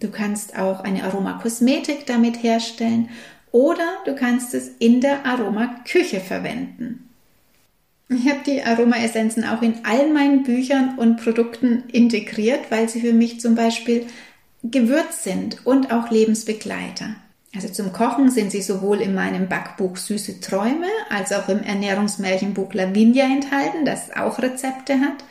Du 0.00 0.10
kannst 0.10 0.58
auch 0.58 0.80
eine 0.80 1.04
Aromakosmetik 1.04 2.06
damit 2.06 2.42
herstellen 2.42 3.10
oder 3.52 3.98
du 4.06 4.14
kannst 4.14 4.54
es 4.54 4.68
in 4.78 5.02
der 5.02 5.26
Aromaküche 5.26 6.20
verwenden. 6.20 7.07
Ich 8.10 8.26
habe 8.26 8.40
die 8.46 8.62
Aromaessenzen 8.62 9.44
auch 9.44 9.60
in 9.60 9.84
all 9.84 10.10
meinen 10.10 10.42
Büchern 10.42 10.96
und 10.96 11.16
Produkten 11.22 11.84
integriert, 11.92 12.70
weil 12.70 12.88
sie 12.88 13.00
für 13.00 13.12
mich 13.12 13.40
zum 13.40 13.54
Beispiel 13.54 14.06
Gewürz 14.62 15.24
sind 15.24 15.66
und 15.66 15.92
auch 15.92 16.10
Lebensbegleiter. 16.10 17.16
Also 17.54 17.68
zum 17.68 17.92
Kochen 17.92 18.30
sind 18.30 18.50
sie 18.50 18.62
sowohl 18.62 19.00
in 19.00 19.14
meinem 19.14 19.48
Backbuch 19.48 19.96
Süße 19.96 20.40
Träume 20.40 20.86
als 21.10 21.32
auch 21.32 21.48
im 21.48 21.62
Ernährungsmärchenbuch 21.62 22.72
Lavinia 22.72 23.24
enthalten, 23.24 23.84
das 23.84 24.14
auch 24.16 24.38
Rezepte 24.40 25.00
hat. 25.00 25.24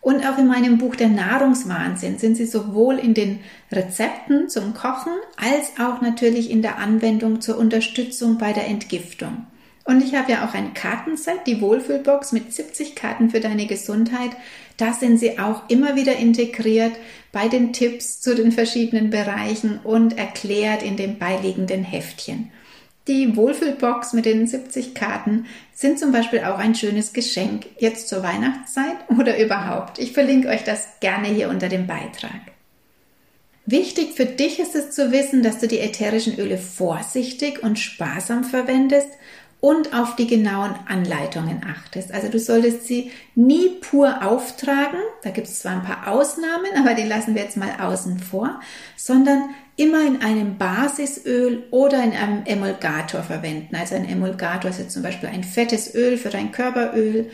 Und 0.00 0.24
auch 0.24 0.38
in 0.38 0.46
meinem 0.46 0.78
Buch 0.78 0.94
Der 0.94 1.08
Nahrungswahnsinn 1.08 2.18
sind 2.18 2.36
sie 2.36 2.46
sowohl 2.46 2.98
in 2.98 3.14
den 3.14 3.40
Rezepten 3.72 4.48
zum 4.48 4.74
Kochen 4.74 5.12
als 5.36 5.72
auch 5.80 6.00
natürlich 6.00 6.50
in 6.50 6.62
der 6.62 6.78
Anwendung 6.78 7.40
zur 7.40 7.58
Unterstützung 7.58 8.38
bei 8.38 8.52
der 8.52 8.68
Entgiftung. 8.68 9.46
Und 9.86 10.02
ich 10.02 10.16
habe 10.16 10.32
ja 10.32 10.44
auch 10.44 10.52
ein 10.52 10.74
Kartenset, 10.74 11.46
die 11.46 11.60
Wohlfühlbox 11.60 12.32
mit 12.32 12.52
70 12.52 12.96
Karten 12.96 13.30
für 13.30 13.38
deine 13.38 13.66
Gesundheit. 13.66 14.30
Da 14.76 14.92
sind 14.92 15.18
sie 15.18 15.38
auch 15.38 15.62
immer 15.68 15.94
wieder 15.94 16.16
integriert 16.16 16.92
bei 17.30 17.46
den 17.46 17.72
Tipps 17.72 18.20
zu 18.20 18.34
den 18.34 18.50
verschiedenen 18.50 19.10
Bereichen 19.10 19.78
und 19.84 20.18
erklärt 20.18 20.82
in 20.82 20.96
dem 20.96 21.18
beiliegenden 21.18 21.84
Heftchen. 21.84 22.50
Die 23.06 23.36
Wohlfühlbox 23.36 24.12
mit 24.12 24.26
den 24.26 24.48
70 24.48 24.92
Karten 24.92 25.46
sind 25.72 26.00
zum 26.00 26.10
Beispiel 26.10 26.40
auch 26.40 26.58
ein 26.58 26.74
schönes 26.74 27.12
Geschenk 27.12 27.66
jetzt 27.78 28.08
zur 28.08 28.24
Weihnachtszeit 28.24 28.96
oder 29.16 29.40
überhaupt. 29.40 30.00
Ich 30.00 30.10
verlinke 30.12 30.48
euch 30.48 30.64
das 30.64 30.88
gerne 30.98 31.28
hier 31.28 31.48
unter 31.48 31.68
dem 31.68 31.86
Beitrag. 31.86 32.40
Wichtig 33.66 34.14
für 34.14 34.26
dich 34.26 34.58
ist 34.58 34.74
es 34.74 34.90
zu 34.90 35.12
wissen, 35.12 35.44
dass 35.44 35.58
du 35.58 35.68
die 35.68 35.78
ätherischen 35.78 36.38
Öle 36.38 36.58
vorsichtig 36.58 37.62
und 37.62 37.78
sparsam 37.78 38.42
verwendest 38.42 39.10
und 39.66 39.92
auf 39.92 40.14
die 40.14 40.28
genauen 40.28 40.76
Anleitungen 40.86 41.62
achtest. 41.68 42.14
Also 42.14 42.28
du 42.28 42.38
solltest 42.38 42.86
sie 42.86 43.10
nie 43.34 43.68
pur 43.80 44.24
auftragen, 44.24 45.00
da 45.24 45.30
gibt 45.30 45.48
es 45.48 45.58
zwar 45.58 45.72
ein 45.72 45.82
paar 45.82 46.06
Ausnahmen, 46.06 46.70
aber 46.78 46.94
die 46.94 47.02
lassen 47.02 47.34
wir 47.34 47.42
jetzt 47.42 47.56
mal 47.56 47.72
außen 47.80 48.20
vor, 48.20 48.60
sondern 48.94 49.50
immer 49.74 50.06
in 50.06 50.22
einem 50.22 50.56
Basisöl 50.56 51.64
oder 51.72 52.00
in 52.04 52.12
einem 52.12 52.44
Emulgator 52.44 53.24
verwenden. 53.24 53.74
Also 53.74 53.96
ein 53.96 54.08
Emulgator 54.08 54.70
ist 54.70 54.78
jetzt 54.78 54.92
zum 54.92 55.02
Beispiel 55.02 55.30
ein 55.30 55.42
fettes 55.42 55.96
Öl 55.96 56.16
für 56.16 56.30
dein 56.30 56.52
Körperöl 56.52 57.28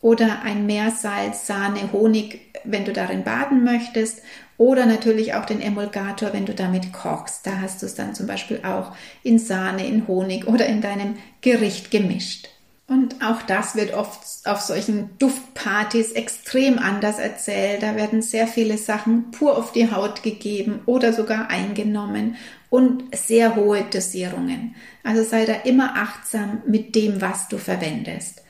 oder 0.00 0.42
ein 0.42 0.66
Meersalz, 0.66 1.46
Sahne, 1.46 1.92
Honig, 1.92 2.52
wenn 2.64 2.84
du 2.84 2.92
darin 2.92 3.22
baden 3.22 3.62
möchtest. 3.62 4.22
Oder 4.58 4.86
natürlich 4.86 5.34
auch 5.34 5.44
den 5.44 5.60
Emulgator, 5.60 6.32
wenn 6.32 6.46
du 6.46 6.54
damit 6.54 6.92
kochst. 6.92 7.46
Da 7.46 7.60
hast 7.60 7.82
du 7.82 7.86
es 7.86 7.94
dann 7.94 8.14
zum 8.14 8.26
Beispiel 8.26 8.60
auch 8.64 8.92
in 9.22 9.38
Sahne, 9.38 9.86
in 9.86 10.08
Honig 10.08 10.46
oder 10.46 10.66
in 10.66 10.80
deinem 10.80 11.16
Gericht 11.42 11.90
gemischt. 11.90 12.48
Und 12.88 13.16
auch 13.20 13.42
das 13.42 13.74
wird 13.74 13.94
oft 13.94 14.20
auf 14.44 14.60
solchen 14.60 15.10
Duftpartys 15.18 16.12
extrem 16.12 16.78
anders 16.78 17.18
erzählt. 17.18 17.82
Da 17.82 17.96
werden 17.96 18.22
sehr 18.22 18.46
viele 18.46 18.78
Sachen 18.78 19.32
pur 19.32 19.58
auf 19.58 19.72
die 19.72 19.90
Haut 19.90 20.22
gegeben 20.22 20.80
oder 20.86 21.12
sogar 21.12 21.50
eingenommen 21.50 22.36
und 22.70 23.04
sehr 23.14 23.56
hohe 23.56 23.82
Dosierungen. 23.82 24.76
Also 25.02 25.24
sei 25.24 25.46
da 25.46 25.54
immer 25.64 25.96
achtsam 25.96 26.62
mit 26.66 26.94
dem, 26.94 27.20
was 27.20 27.48
du 27.48 27.58
verwendest. 27.58 28.45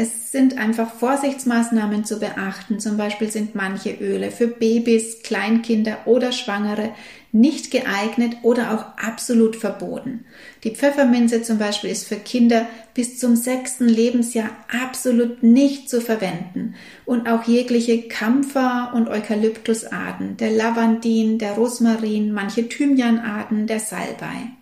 Es 0.00 0.30
sind 0.30 0.58
einfach 0.58 0.94
Vorsichtsmaßnahmen 0.94 2.04
zu 2.04 2.20
beachten. 2.20 2.78
Zum 2.78 2.96
Beispiel 2.96 3.32
sind 3.32 3.56
manche 3.56 3.90
Öle 3.90 4.30
für 4.30 4.46
Babys, 4.46 5.24
Kleinkinder 5.24 5.96
oder 6.04 6.30
Schwangere 6.30 6.90
nicht 7.32 7.72
geeignet 7.72 8.36
oder 8.42 8.74
auch 8.74 9.04
absolut 9.04 9.56
verboten. 9.56 10.24
Die 10.62 10.70
Pfefferminze 10.70 11.42
zum 11.42 11.58
Beispiel 11.58 11.90
ist 11.90 12.06
für 12.06 12.14
Kinder 12.14 12.68
bis 12.94 13.18
zum 13.18 13.34
sechsten 13.34 13.88
Lebensjahr 13.88 14.50
absolut 14.84 15.42
nicht 15.42 15.90
zu 15.90 16.00
verwenden 16.00 16.76
und 17.04 17.28
auch 17.28 17.42
jegliche 17.48 18.06
Kampfer- 18.06 18.92
und 18.94 19.08
Eukalyptusarten, 19.08 20.36
der 20.36 20.52
Lavandin, 20.52 21.40
der 21.40 21.54
Rosmarin, 21.54 22.30
manche 22.30 22.68
Thymianarten, 22.68 23.66
der 23.66 23.80
Salbei. 23.80 24.52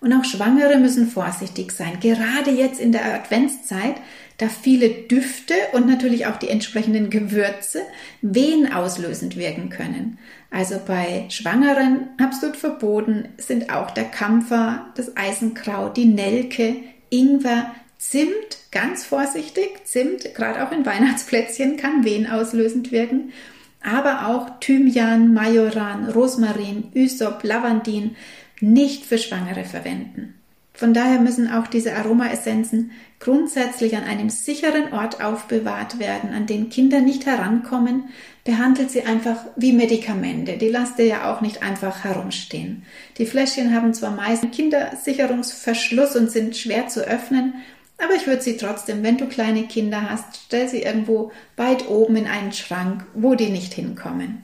Und 0.00 0.12
auch 0.12 0.24
Schwangere 0.24 0.78
müssen 0.78 1.08
vorsichtig 1.08 1.70
sein. 1.70 1.98
Gerade 2.00 2.50
jetzt 2.50 2.80
in 2.80 2.90
der 2.90 3.04
Adventszeit 3.14 3.94
da 4.42 4.48
viele 4.48 4.90
Düfte 4.90 5.54
und 5.72 5.86
natürlich 5.86 6.26
auch 6.26 6.36
die 6.36 6.48
entsprechenden 6.48 7.10
Gewürze 7.10 7.82
wehenauslösend 8.22 9.36
wirken 9.36 9.70
können. 9.70 10.18
Also 10.50 10.80
bei 10.84 11.26
Schwangeren 11.28 12.08
absolut 12.20 12.56
verboten 12.56 13.28
sind 13.38 13.72
auch 13.72 13.92
der 13.92 14.04
Kampfer, 14.04 14.86
das 14.96 15.16
Eisenkraut, 15.16 15.96
die 15.96 16.06
Nelke, 16.06 16.74
Ingwer, 17.08 17.72
Zimt, 17.98 18.58
ganz 18.72 19.04
vorsichtig, 19.04 19.84
Zimt, 19.84 20.34
gerade 20.34 20.66
auch 20.66 20.72
in 20.72 20.84
Weihnachtsplätzchen, 20.84 21.76
kann 21.76 22.04
wehenauslösend 22.04 22.90
wirken, 22.90 23.32
aber 23.80 24.26
auch 24.26 24.58
Thymian, 24.58 25.32
Majoran, 25.32 26.10
Rosmarin, 26.10 26.90
Ysop, 26.96 27.44
Lavandin 27.44 28.16
nicht 28.60 29.04
für 29.04 29.18
Schwangere 29.18 29.64
verwenden. 29.64 30.41
Von 30.82 30.94
daher 30.94 31.20
müssen 31.20 31.48
auch 31.48 31.68
diese 31.68 31.94
Aromaessenzen 31.94 32.90
grundsätzlich 33.20 33.96
an 33.96 34.02
einem 34.02 34.30
sicheren 34.30 34.92
Ort 34.92 35.22
aufbewahrt 35.22 36.00
werden, 36.00 36.30
an 36.34 36.46
den 36.46 36.70
Kinder 36.70 36.98
nicht 36.98 37.24
herankommen. 37.24 38.08
Behandelt 38.42 38.90
sie 38.90 39.02
einfach 39.02 39.36
wie 39.54 39.72
Medikamente. 39.72 40.58
Die 40.58 40.66
lasst 40.66 40.98
ihr 40.98 41.04
ja 41.04 41.32
auch 41.32 41.40
nicht 41.40 41.62
einfach 41.62 42.02
herumstehen. 42.02 42.82
Die 43.18 43.26
Fläschchen 43.26 43.72
haben 43.72 43.94
zwar 43.94 44.10
meist 44.10 44.42
einen 44.42 44.50
Kindersicherungsverschluss 44.50 46.16
und 46.16 46.32
sind 46.32 46.56
schwer 46.56 46.88
zu 46.88 47.06
öffnen, 47.06 47.54
aber 48.02 48.16
ich 48.16 48.26
würde 48.26 48.42
sie 48.42 48.56
trotzdem, 48.56 49.04
wenn 49.04 49.18
du 49.18 49.26
kleine 49.26 49.68
Kinder 49.68 50.10
hast, 50.10 50.40
stell 50.46 50.68
sie 50.68 50.82
irgendwo 50.82 51.30
weit 51.56 51.88
oben 51.88 52.16
in 52.16 52.26
einen 52.26 52.50
Schrank, 52.50 53.06
wo 53.14 53.36
die 53.36 53.50
nicht 53.50 53.72
hinkommen. 53.72 54.42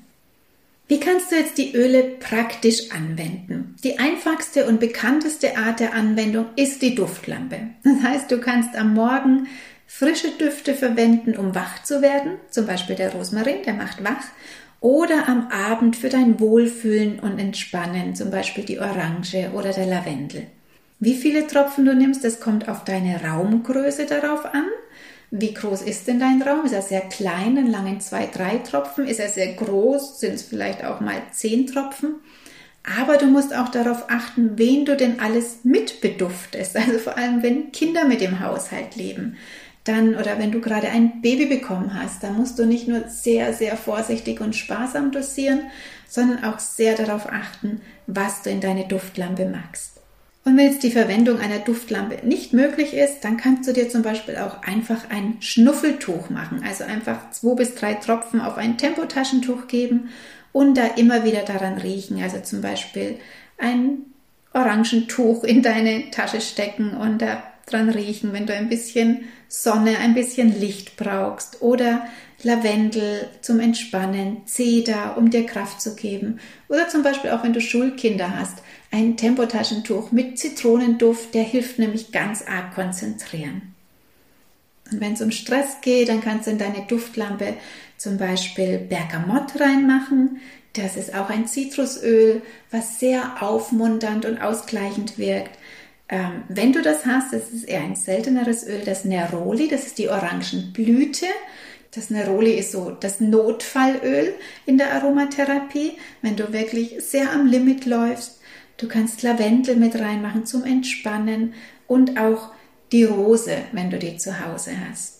Wie 0.89 1.01
kannst 1.01 1.31
du 1.31 1.37
jetzt 1.37 1.59
die 1.59 1.75
Öle 1.75 2.03
praktisch 2.03 2.91
anwenden? 2.93 3.77
Die 3.85 3.99
einfachste 3.99 4.67
und 4.67 4.81
bekannteste 4.81 5.59
Art 5.59 5.81
der 5.81 5.93
Anwendung 5.93 6.47
ist 6.57 6.81
die 6.81 6.95
Duftlampe. 6.95 7.61
Das 7.85 8.03
heißt, 8.03 8.31
du 8.31 8.41
kannst 8.41 8.75
am 8.75 8.95
Morgen 8.95 9.49
frische 9.87 10.31
Düfte 10.31 10.73
verwenden, 10.73 11.37
um 11.37 11.55
wach 11.55 11.83
zu 11.83 12.01
werden, 12.01 12.39
zum 12.49 12.65
Beispiel 12.65 12.97
der 12.97 13.13
Rosmarin, 13.13 13.63
der 13.67 13.75
macht 13.75 14.03
wach, 14.03 14.25
oder 14.81 15.29
am 15.29 15.49
Abend 15.49 15.95
für 15.95 16.09
dein 16.09 16.41
Wohlfühlen 16.41 17.19
und 17.19 17.39
Entspannen, 17.39 18.15
zum 18.15 18.31
Beispiel 18.31 18.65
die 18.65 18.79
Orange 18.79 19.51
oder 19.53 19.73
der 19.73 19.87
Lavendel. 19.87 20.47
Wie 21.01 21.15
viele 21.15 21.47
Tropfen 21.47 21.85
du 21.85 21.95
nimmst, 21.95 22.25
das 22.25 22.41
kommt 22.41 22.67
auf 22.67 22.85
deine 22.85 23.23
Raumgröße 23.23 24.07
darauf 24.07 24.47
an. 24.47 24.65
Wie 25.31 25.53
groß 25.53 25.83
ist 25.83 26.09
denn 26.09 26.21
dein 26.21 26.41
Raum? 26.41 26.65
Ist 26.65 26.73
er 26.73 26.83
sehr 26.83 27.03
klein, 27.03 27.57
dann 27.57 27.67
langen 27.67 28.01
zwei, 28.01 28.27
drei 28.27 28.59
Tropfen? 28.59 29.07
Ist 29.07 29.21
er 29.21 29.29
sehr 29.29 29.55
groß? 29.55 30.21
Sind 30.21 30.35
es 30.35 30.43
vielleicht 30.43 30.85
auch 30.85 31.01
mal 31.01 31.21
zehn 31.33 31.67
Tropfen? 31.67 32.17
Aber 32.97 33.19
du 33.19 33.27
musst 33.27 33.55
auch 33.55 33.69
darauf 33.69 34.09
achten, 34.09 34.57
wen 34.57 34.87
du 34.87 34.97
denn 34.97 35.21
alles 35.21 35.65
mitbeduftest. 35.65 36.77
Also 36.77 36.99
vor 36.99 37.19
allem, 37.19 37.43
wenn 37.43 37.73
Kinder 37.73 38.07
mit 38.07 38.23
im 38.23 38.41
Haushalt 38.41 38.97
leben. 38.97 39.37
Dann 39.85 40.17
oder 40.17 40.39
wenn 40.39 40.53
du 40.53 40.61
gerade 40.61 40.89
ein 40.89 41.21
Baby 41.21 41.47
bekommen 41.47 41.93
hast, 41.95 42.23
da 42.23 42.31
musst 42.31 42.59
du 42.59 42.67
nicht 42.67 42.89
nur 42.89 43.09
sehr, 43.09 43.53
sehr 43.53 43.77
vorsichtig 43.77 44.41
und 44.41 44.57
sparsam 44.57 45.13
dosieren, 45.13 45.63
sondern 46.07 46.45
auch 46.45 46.59
sehr 46.59 46.95
darauf 46.95 47.27
achten, 47.27 47.81
was 48.07 48.43
du 48.43 48.51
in 48.51 48.61
deine 48.61 48.87
Duftlampe 48.87 49.47
machst. 49.47 49.98
Und 50.45 50.57
wenn 50.57 50.67
jetzt 50.67 50.83
die 50.83 50.91
Verwendung 50.91 51.41
einer 51.41 51.59
Duftlampe 51.59 52.27
nicht 52.27 52.53
möglich 52.53 52.95
ist, 52.95 53.21
dann 53.23 53.37
kannst 53.37 53.69
du 53.69 53.73
dir 53.73 53.89
zum 53.91 54.03
Beispiel 54.03 54.37
auch 54.37 54.63
einfach 54.63 55.11
ein 55.11 55.37
Schnuffeltuch 55.41 56.31
machen. 56.31 56.63
Also 56.67 56.85
einfach 56.85 57.31
zwei 57.33 57.55
bis 57.55 57.75
drei 57.75 57.95
Tropfen 57.95 58.41
auf 58.41 58.57
ein 58.57 58.79
Tempotaschentuch 58.79 59.67
geben 59.67 60.09
und 60.53 60.77
da 60.77 60.87
immer 60.97 61.25
wieder 61.25 61.43
daran 61.43 61.79
riechen. 61.79 62.23
Also 62.23 62.41
zum 62.41 62.63
Beispiel 62.63 63.19
ein 63.59 63.99
Orangentuch 64.55 65.45
in 65.45 65.63
deine 65.63 66.11
Tasche 66.11 66.41
stecken 66.41 66.97
und 66.97 67.21
da 67.21 67.43
dran 67.73 67.89
riechen, 67.91 68.33
wenn 68.33 68.47
du 68.47 68.55
ein 68.55 68.69
bisschen 68.69 69.25
Sonne, 69.49 69.99
ein 69.99 70.15
bisschen 70.15 70.59
Licht 70.59 70.97
brauchst 70.97 71.63
oder 71.63 72.07
Lavendel 72.43 73.29
zum 73.41 73.61
Entspannen, 73.61 74.43
Zeder, 74.47 75.17
um 75.17 75.31
dir 75.31 75.45
Kraft 75.47 75.81
zu 75.81 75.97
geben 75.97 76.39
oder 76.69 76.89
zum 76.89 77.03
Beispiel 77.03 77.31
auch 77.31 77.43
wenn 77.43 77.53
du 77.53 77.61
Schulkinder 77.61 78.39
hast, 78.39 78.59
ein 78.91 79.17
Tempotaschentuch 79.17 80.13
mit 80.13 80.39
Zitronenduft, 80.39 81.35
der 81.35 81.43
hilft 81.43 81.79
nämlich 81.79 82.13
ganz 82.13 82.43
arg 82.43 82.75
konzentrieren. 82.75 83.75
Und 84.91 85.01
wenn 85.01 85.13
es 85.13 85.21
um 85.21 85.31
Stress 85.31 85.81
geht, 85.83 86.09
dann 86.09 86.21
kannst 86.21 86.47
du 86.47 86.53
in 86.53 86.59
deine 86.59 86.87
Duftlampe 86.87 87.55
zum 87.97 88.17
Beispiel 88.17 88.79
Bergamott 88.79 89.61
reinmachen. 89.61 90.41
Das 90.73 90.97
ist 90.97 91.15
auch 91.15 91.29
ein 91.29 91.47
Zitrusöl, 91.47 92.43
was 92.71 93.01
sehr 93.01 93.43
aufmunternd 93.43 94.25
und 94.25 94.41
ausgleichend 94.41 95.19
wirkt. 95.19 95.59
Ähm, 96.09 96.45
wenn 96.49 96.73
du 96.73 96.83
das 96.83 97.05
hast, 97.05 97.33
das 97.33 97.51
ist 97.51 97.65
eher 97.65 97.83
ein 97.83 97.97
selteneres 97.97 98.67
Öl, 98.67 98.83
das 98.85 99.05
Neroli, 99.05 99.69
das 99.69 99.87
ist 99.87 99.99
die 99.99 100.09
Orangenblüte. 100.09 101.27
Das 101.91 102.11
Neroli 102.11 102.53
ist 102.53 102.73
so 102.73 102.91
das 102.91 103.21
Notfallöl 103.21 104.35
in 104.67 104.79
der 104.79 104.93
Aromatherapie, 104.95 105.93
wenn 106.23 106.37
du 106.37 106.53
wirklich 106.53 106.97
sehr 107.01 107.33
am 107.33 107.47
Limit 107.47 107.87
läufst 107.87 108.39
Du 108.79 108.87
kannst 108.87 109.23
Lavendel 109.23 109.75
mit 109.75 109.97
reinmachen 109.97 110.47
zum 110.47 110.65
Entspannen 110.65 111.55
und 111.89 112.19
auch 112.19 112.53
die 112.93 113.03
Rose, 113.03 113.57
wenn 113.73 113.91
du 113.91 113.99
die 113.99 114.17
zu 114.17 114.47
Hause 114.47 114.71
hast. 114.89 115.18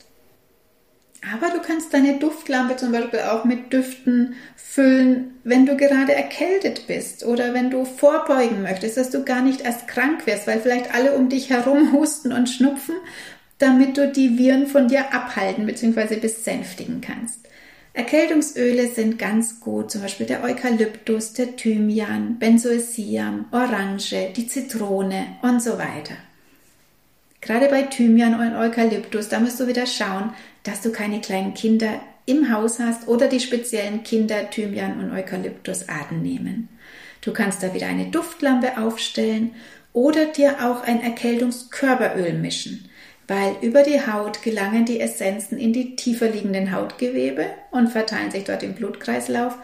Aber 1.23 1.51
du 1.51 1.61
kannst 1.61 1.93
deine 1.93 2.19
Duftlampe 2.19 2.77
zum 2.77 2.93
Beispiel 2.93 3.21
auch 3.21 3.45
mit 3.45 3.73
Düften 3.73 4.35
füllen, 4.57 5.39
wenn 5.43 5.67
du 5.67 5.77
gerade 5.77 6.15
erkältet 6.15 6.87
bist 6.87 7.25
oder 7.25 7.55
wenn 7.55 7.71
du 7.71 7.85
vorbeugen 7.85 8.63
möchtest, 8.63 8.97
dass 8.97 9.11
du 9.11 9.25
gar 9.25 9.43
nicht 9.43 9.63
erst 9.63 9.89
krank 9.89 10.27
wirst, 10.27 10.47
weil 10.47 10.61
vielleicht 10.61 10.95
alle 10.95 11.17
um 11.17 11.29
dich 11.29 11.51
herum 11.51 11.93
husten 11.95 12.33
und 12.33 12.49
schnupfen, 12.49 12.95
damit 13.59 13.97
du 13.97 14.13
die 14.13 14.39
Viren 14.39 14.69
von 14.69 14.87
dir 14.87 15.13
abhalten 15.13 15.67
bzw. 15.67 16.17
besänftigen 16.17 17.01
kannst. 17.01 17.41
Erkältungsöle 17.95 18.87
sind 18.87 19.19
ganz 19.19 19.59
gut, 19.59 19.91
zum 19.91 20.03
Beispiel 20.03 20.27
der 20.27 20.45
Eukalyptus, 20.45 21.33
der 21.33 21.57
Thymian, 21.57 22.39
Benzoesiam, 22.39 23.47
Orange, 23.51 24.33
die 24.37 24.47
Zitrone 24.47 25.27
und 25.43 25.61
so 25.61 25.79
weiter. 25.79 26.15
Gerade 27.41 27.69
bei 27.69 27.83
Thymian 27.83 28.35
und 28.35 28.57
Eukalyptus, 28.57 29.29
da 29.29 29.41
musst 29.41 29.61
du 29.61 29.67
wieder 29.67 29.87
schauen, 29.87 30.33
dass 30.65 30.81
du 30.81 30.91
keine 30.91 31.21
kleinen 31.21 31.55
Kinder 31.55 32.01
im 32.27 32.53
Haus 32.53 32.79
hast 32.79 33.09
oder 33.09 33.29
die 33.29 33.41
speziellen 33.41 34.03
Kinder 34.03 34.51
Thymian 34.51 35.01
und 35.01 35.13
Eukalyptusarten 35.13 36.21
nehmen. 36.21 36.69
Du 37.21 37.33
kannst 37.33 37.63
da 37.63 37.73
wieder 37.75 37.87
eine 37.87 38.07
Duftlampe 38.07 38.79
aufstellen 38.79 39.55
oder 39.93 40.27
dir 40.27 40.57
auch 40.67 40.83
ein 40.83 41.01
Erkältungskörperöl 41.01 42.35
mischen 42.35 42.89
weil 43.29 43.57
über 43.61 43.83
die 43.83 44.01
Haut 44.01 44.43
gelangen 44.43 44.87
die 44.87 45.01
Essenzen 45.01 45.59
in 45.59 45.75
die 45.75 45.95
tiefer 45.95 46.31
liegenden 46.31 46.73
Hautgewebe 46.73 47.47
und 47.71 47.89
verteilen 47.89 48.31
sich 48.31 48.45
dort 48.45 48.63
im 48.63 48.73
Blutkreislauf 48.75 49.55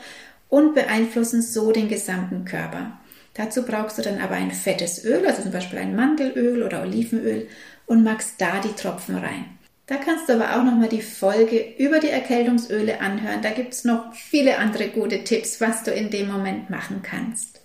und 0.51 0.75
beeinflussen 0.75 1.41
so 1.41 1.73
den 1.73 1.89
gesamten 1.89 2.45
Körper. 2.45 2.99
Dazu 3.35 3.65
brauchst 3.65 3.99
du 3.99 4.03
dann 4.03 4.21
aber 4.21 4.35
ein 4.35 4.53
fettes 4.53 5.05
Öl, 5.05 5.27
also 5.27 5.43
zum 5.43 5.51
Beispiel 5.51 5.81
ein 5.81 5.97
Mandelöl 5.97 6.63
oder 6.63 6.83
Olivenöl 6.83 7.49
und 7.87 8.05
magst 8.05 8.35
da 8.39 8.61
die 8.61 8.81
Tropfen 8.81 9.17
rein. 9.17 9.47
Da 9.87 9.97
kannst 9.97 10.29
du 10.29 10.35
aber 10.35 10.57
auch 10.57 10.65
nochmal 10.65 10.89
die 10.89 11.03
Folge 11.03 11.75
über 11.77 11.99
die 11.99 12.09
Erkältungsöle 12.09 13.01
anhören. 13.01 13.43
Da 13.43 13.51
gibt 13.51 13.75
es 13.75 13.85
noch 13.85 14.15
viele 14.15 14.59
andere 14.59 14.89
gute 14.89 15.25
Tipps, 15.25 15.61
was 15.61 15.83
du 15.83 15.91
in 15.91 16.11
dem 16.11 16.29
Moment 16.29 16.71
machen 16.71 17.03
kannst. 17.03 17.61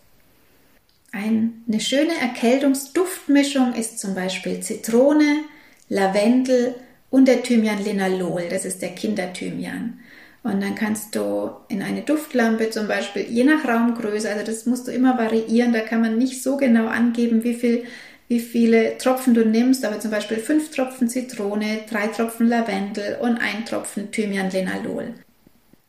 Eine 1.12 1.80
schöne 1.80 2.14
Erkältungsduftmischung 2.20 3.74
ist 3.74 4.00
zum 4.00 4.16
Beispiel 4.16 4.60
Zitrone, 4.60 5.44
Lavendel 5.88 6.76
und 7.10 7.28
der 7.28 7.42
Thymian 7.42 7.84
Linalol, 7.84 8.48
das 8.50 8.66
ist 8.66 8.82
der 8.82 8.90
Kinderthymian. 8.90 10.00
Und 10.42 10.62
dann 10.62 10.76
kannst 10.76 11.16
du 11.16 11.52
in 11.68 11.82
eine 11.82 12.02
Duftlampe 12.02 12.70
zum 12.70 12.88
Beispiel, 12.88 13.24
je 13.24 13.44
nach 13.44 13.68
Raumgröße, 13.68 14.30
also 14.30 14.46
das 14.46 14.66
musst 14.66 14.88
du 14.88 14.92
immer 14.92 15.18
variieren, 15.18 15.74
da 15.74 15.82
kann 15.82 16.02
man 16.02 16.18
nicht 16.18 16.42
so 16.42 16.56
genau 16.56 16.88
angeben, 16.88 17.44
wie 17.44 17.56
viel 17.56 17.86
wie 18.30 18.40
viele 18.40 18.98
Tropfen 19.00 19.34
du 19.34 19.44
nimmst, 19.44 19.84
aber 19.84 20.00
zum 20.00 20.12
Beispiel 20.12 20.38
fünf 20.38 20.70
Tropfen 20.70 21.10
Zitrone, 21.10 21.82
drei 21.90 22.08
Tropfen 22.08 22.48
Lavendel 22.48 23.18
und 23.20 23.38
ein 23.38 23.66
Tropfen 23.66 24.12
Thymian 24.12 24.52
Linalol. 24.52 25.16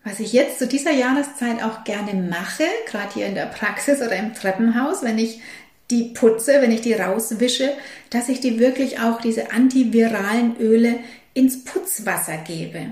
Was 0.05 0.21
ich 0.21 0.33
jetzt 0.33 0.59
zu 0.59 0.67
dieser 0.67 0.93
Jahreszeit 0.93 1.63
auch 1.63 1.85
gerne 1.85 2.15
mache, 2.15 2.65
gerade 2.87 3.13
hier 3.13 3.27
in 3.27 3.35
der 3.35 3.45
Praxis 3.45 4.01
oder 4.01 4.17
im 4.17 4.33
Treppenhaus, 4.33 5.03
wenn 5.03 5.19
ich 5.19 5.43
die 5.91 6.15
putze, 6.15 6.63
wenn 6.63 6.73
ich 6.73 6.81
die 6.81 6.95
rauswische, 6.95 7.73
dass 8.09 8.31
ich 8.31 8.41
die 8.41 8.59
wirklich 8.59 9.01
auch 9.01 9.21
diese 9.21 9.53
antiviralen 9.53 10.57
Öle 10.59 10.95
ins 11.35 11.63
Putzwasser 11.65 12.39
gebe. 12.39 12.87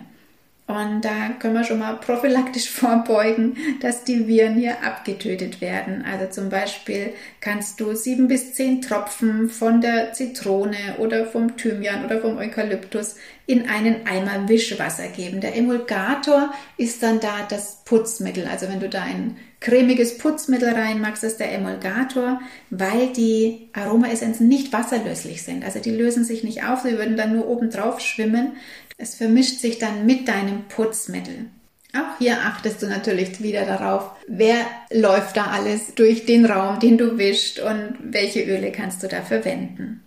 Und 0.69 1.01
da 1.01 1.31
können 1.39 1.55
wir 1.55 1.65
schon 1.65 1.79
mal 1.79 1.95
prophylaktisch 1.95 2.71
vorbeugen, 2.71 3.57
dass 3.81 4.05
die 4.05 4.29
Viren 4.29 4.55
hier 4.55 4.85
abgetötet 4.85 5.63
werden. 5.63 6.05
Also 6.05 6.27
zum 6.27 6.51
Beispiel 6.51 7.15
kannst 7.41 7.81
du 7.81 7.95
sieben 7.95 8.29
bis 8.29 8.53
zehn 8.53 8.83
Tropfen 8.83 9.49
von 9.49 9.81
der 9.81 10.13
Zitrone 10.13 10.77
oder 10.99 11.25
vom 11.25 11.57
Thymian 11.57 12.05
oder 12.05 12.21
vom 12.21 12.37
Eukalyptus 12.37 13.17
in 13.49 13.67
einen 13.67 14.07
Eimer 14.07 14.47
Wischwasser 14.47 15.09
geben. 15.09 15.41
Der 15.41 15.57
Emulgator 15.57 16.53
ist 16.77 17.03
dann 17.03 17.19
da 17.19 17.47
das 17.49 17.83
Putzmittel. 17.87 18.47
Also 18.47 18.69
wenn 18.69 18.79
du 18.79 18.91
da 18.91 19.03
ein 19.03 19.39
cremiges 19.61 20.19
Putzmittel 20.19 20.69
reinmachst, 20.69 21.25
ist 21.25 21.41
der 21.41 21.55
Emulgator, 21.55 22.43
weil 22.69 23.11
die 23.15 23.71
Aromaessenzen 23.73 24.49
nicht 24.49 24.75
wasserlöslich 24.75 25.43
sind. 25.43 25.65
Also 25.65 25.81
die 25.81 25.93
lösen 25.93 26.25
sich 26.25 26.45
nicht 26.45 26.65
auf, 26.65 26.83
sie 26.83 26.99
würden 26.99 27.17
dann 27.17 27.35
nur 27.35 27.49
oben 27.49 27.71
drauf 27.71 28.01
schwimmen. 28.01 28.53
Es 28.99 29.15
vermischt 29.15 29.61
sich 29.61 29.79
dann 29.79 30.05
mit 30.05 30.29
deinem 30.29 30.65
Putzmittel. 30.69 31.47
Auch 31.95 32.19
hier 32.19 32.43
achtest 32.45 32.83
du 32.83 32.87
natürlich 32.87 33.43
wieder 33.43 33.65
darauf, 33.65 34.11
wer 34.27 34.59
läuft 34.93 35.39
da 35.39 35.47
alles 35.47 35.95
durch 35.95 36.27
den 36.27 36.45
Raum, 36.45 36.81
den 36.81 36.99
du 36.99 37.17
wischst 37.17 37.61
und 37.61 37.95
welche 38.03 38.43
Öle 38.43 38.73
kannst 38.73 39.03
du 39.03 39.09
da 39.09 39.23
verwenden. 39.23 40.03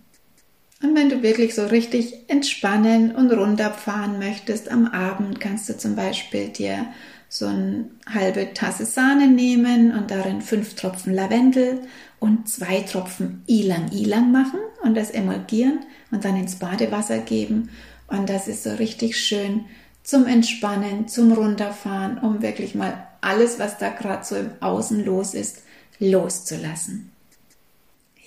Und 0.82 0.96
wenn 0.96 1.08
du 1.08 1.22
wirklich 1.22 1.54
so 1.54 1.66
richtig 1.66 2.28
entspannen 2.28 3.14
und 3.14 3.30
runterfahren 3.30 4.18
möchtest 4.18 4.70
am 4.70 4.86
Abend, 4.86 5.40
kannst 5.40 5.68
du 5.68 5.76
zum 5.76 5.94
Beispiel 5.94 6.48
dir 6.48 6.86
so 7.28 7.46
eine 7.46 7.86
halbe 8.12 8.52
Tasse 8.52 8.84
Sahne 8.84 9.28
nehmen 9.28 9.92
und 9.92 10.10
darin 10.10 10.42
fünf 10.42 10.74
Tropfen 10.74 11.14
Lavendel 11.14 11.80
und 12.18 12.48
zwei 12.48 12.80
Tropfen 12.80 13.42
Ilang 13.46 13.90
Ilang 13.92 14.32
machen 14.32 14.60
und 14.82 14.96
das 14.96 15.10
emulgieren 15.10 15.80
und 16.10 16.24
dann 16.24 16.36
ins 16.36 16.56
Badewasser 16.56 17.18
geben 17.18 17.70
und 18.12 18.28
das 18.28 18.46
ist 18.46 18.64
so 18.64 18.70
richtig 18.70 19.18
schön 19.18 19.64
zum 20.02 20.26
Entspannen, 20.26 21.08
zum 21.08 21.32
Runterfahren, 21.32 22.18
um 22.18 22.42
wirklich 22.42 22.74
mal 22.74 23.06
alles, 23.22 23.58
was 23.58 23.78
da 23.78 23.88
gerade 23.88 24.24
so 24.24 24.36
im 24.36 24.50
Außen 24.60 25.04
los 25.04 25.32
ist, 25.32 25.62
loszulassen. 25.98 27.11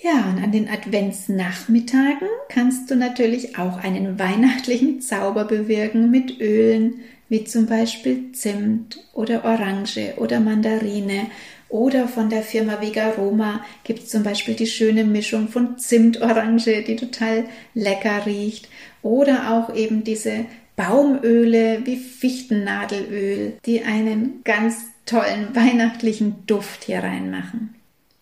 Ja, 0.02 0.28
und 0.30 0.42
an 0.42 0.52
den 0.52 0.68
Adventsnachmittagen 0.68 2.28
kannst 2.48 2.90
du 2.90 2.96
natürlich 2.96 3.58
auch 3.58 3.82
einen 3.82 4.18
weihnachtlichen 4.18 5.00
Zauber 5.00 5.44
bewirken 5.44 6.10
mit 6.10 6.38
Ölen, 6.38 7.00
wie 7.28 7.44
zum 7.44 7.66
Beispiel 7.66 8.32
Zimt 8.32 8.98
oder 9.14 9.44
Orange 9.44 10.14
oder 10.18 10.40
Mandarine. 10.40 11.26
Oder 11.68 12.06
von 12.06 12.30
der 12.30 12.42
Firma 12.42 12.80
Vegaroma 12.80 13.64
gibt 13.82 14.04
es 14.04 14.08
zum 14.10 14.22
Beispiel 14.22 14.54
die 14.54 14.68
schöne 14.68 15.04
Mischung 15.04 15.48
von 15.48 15.78
Zimt-Orange, 15.78 16.84
die 16.86 16.94
total 16.94 17.44
lecker 17.74 18.24
riecht 18.26 18.68
oder 19.02 19.50
auch 19.52 19.74
eben 19.74 20.04
diese 20.04 20.44
Baumöle 20.76 21.80
wie 21.84 21.96
Fichtennadelöl, 21.96 23.54
die 23.64 23.82
einen 23.82 24.42
ganz 24.44 24.84
tollen 25.06 25.56
weihnachtlichen 25.56 26.46
Duft 26.46 26.84
hier 26.84 27.02
reinmachen. 27.02 27.75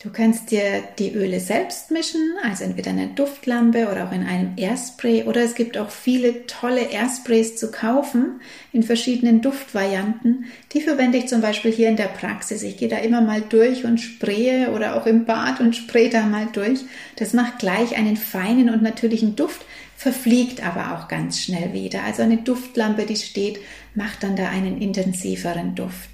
Du 0.05 0.11
kannst 0.11 0.51
dir 0.51 0.83
die 0.99 1.14
Öle 1.14 1.40
selbst 1.40 1.90
mischen, 1.90 2.21
also 2.43 2.64
entweder 2.64 2.90
in 2.90 2.99
einer 2.99 3.14
Duftlampe 3.14 3.88
oder 3.90 4.07
auch 4.07 4.12
in 4.12 4.27
einem 4.27 4.53
Airspray. 4.59 5.23
Oder 5.25 5.40
es 5.40 5.55
gibt 5.55 5.79
auch 5.79 5.88
viele 5.88 6.47
tolle 6.47 6.83
Airsprays 6.93 7.57
zu 7.57 7.71
kaufen 7.71 8.43
in 8.75 8.83
verschiedenen 8.83 9.40
Duftvarianten. 9.40 10.45
Die 10.75 10.83
verwende 10.83 11.17
ich 11.17 11.29
zum 11.29 11.40
Beispiel 11.40 11.73
hier 11.73 11.88
in 11.88 11.97
der 11.97 12.09
Praxis. 12.09 12.62
Ich 12.62 12.77
gehe 12.77 12.88
da 12.88 12.99
immer 12.99 13.23
mal 13.23 13.40
durch 13.40 13.87
und 13.87 13.97
spraye 13.97 14.69
oder 14.69 14.97
auch 14.97 15.07
im 15.07 15.25
Bad 15.25 15.61
und 15.61 15.75
spraye 15.75 16.11
da 16.11 16.27
mal 16.27 16.49
durch. 16.53 16.81
Das 17.17 17.33
macht 17.33 17.59
gleich 17.59 17.97
einen 17.97 18.19
feinen 18.19 18.69
und 18.69 18.83
natürlichen 18.83 19.37
Duft, 19.37 19.64
verfliegt 19.97 20.62
aber 20.62 20.99
auch 20.99 21.09
ganz 21.09 21.40
schnell 21.40 21.73
wieder. 21.73 22.03
Also 22.03 22.21
eine 22.21 22.37
Duftlampe, 22.37 23.07
die 23.07 23.17
steht, 23.17 23.59
macht 23.95 24.23
dann 24.23 24.37
da 24.37 24.51
einen 24.51 24.83
intensiveren 24.83 25.75
Duft. 25.75 26.13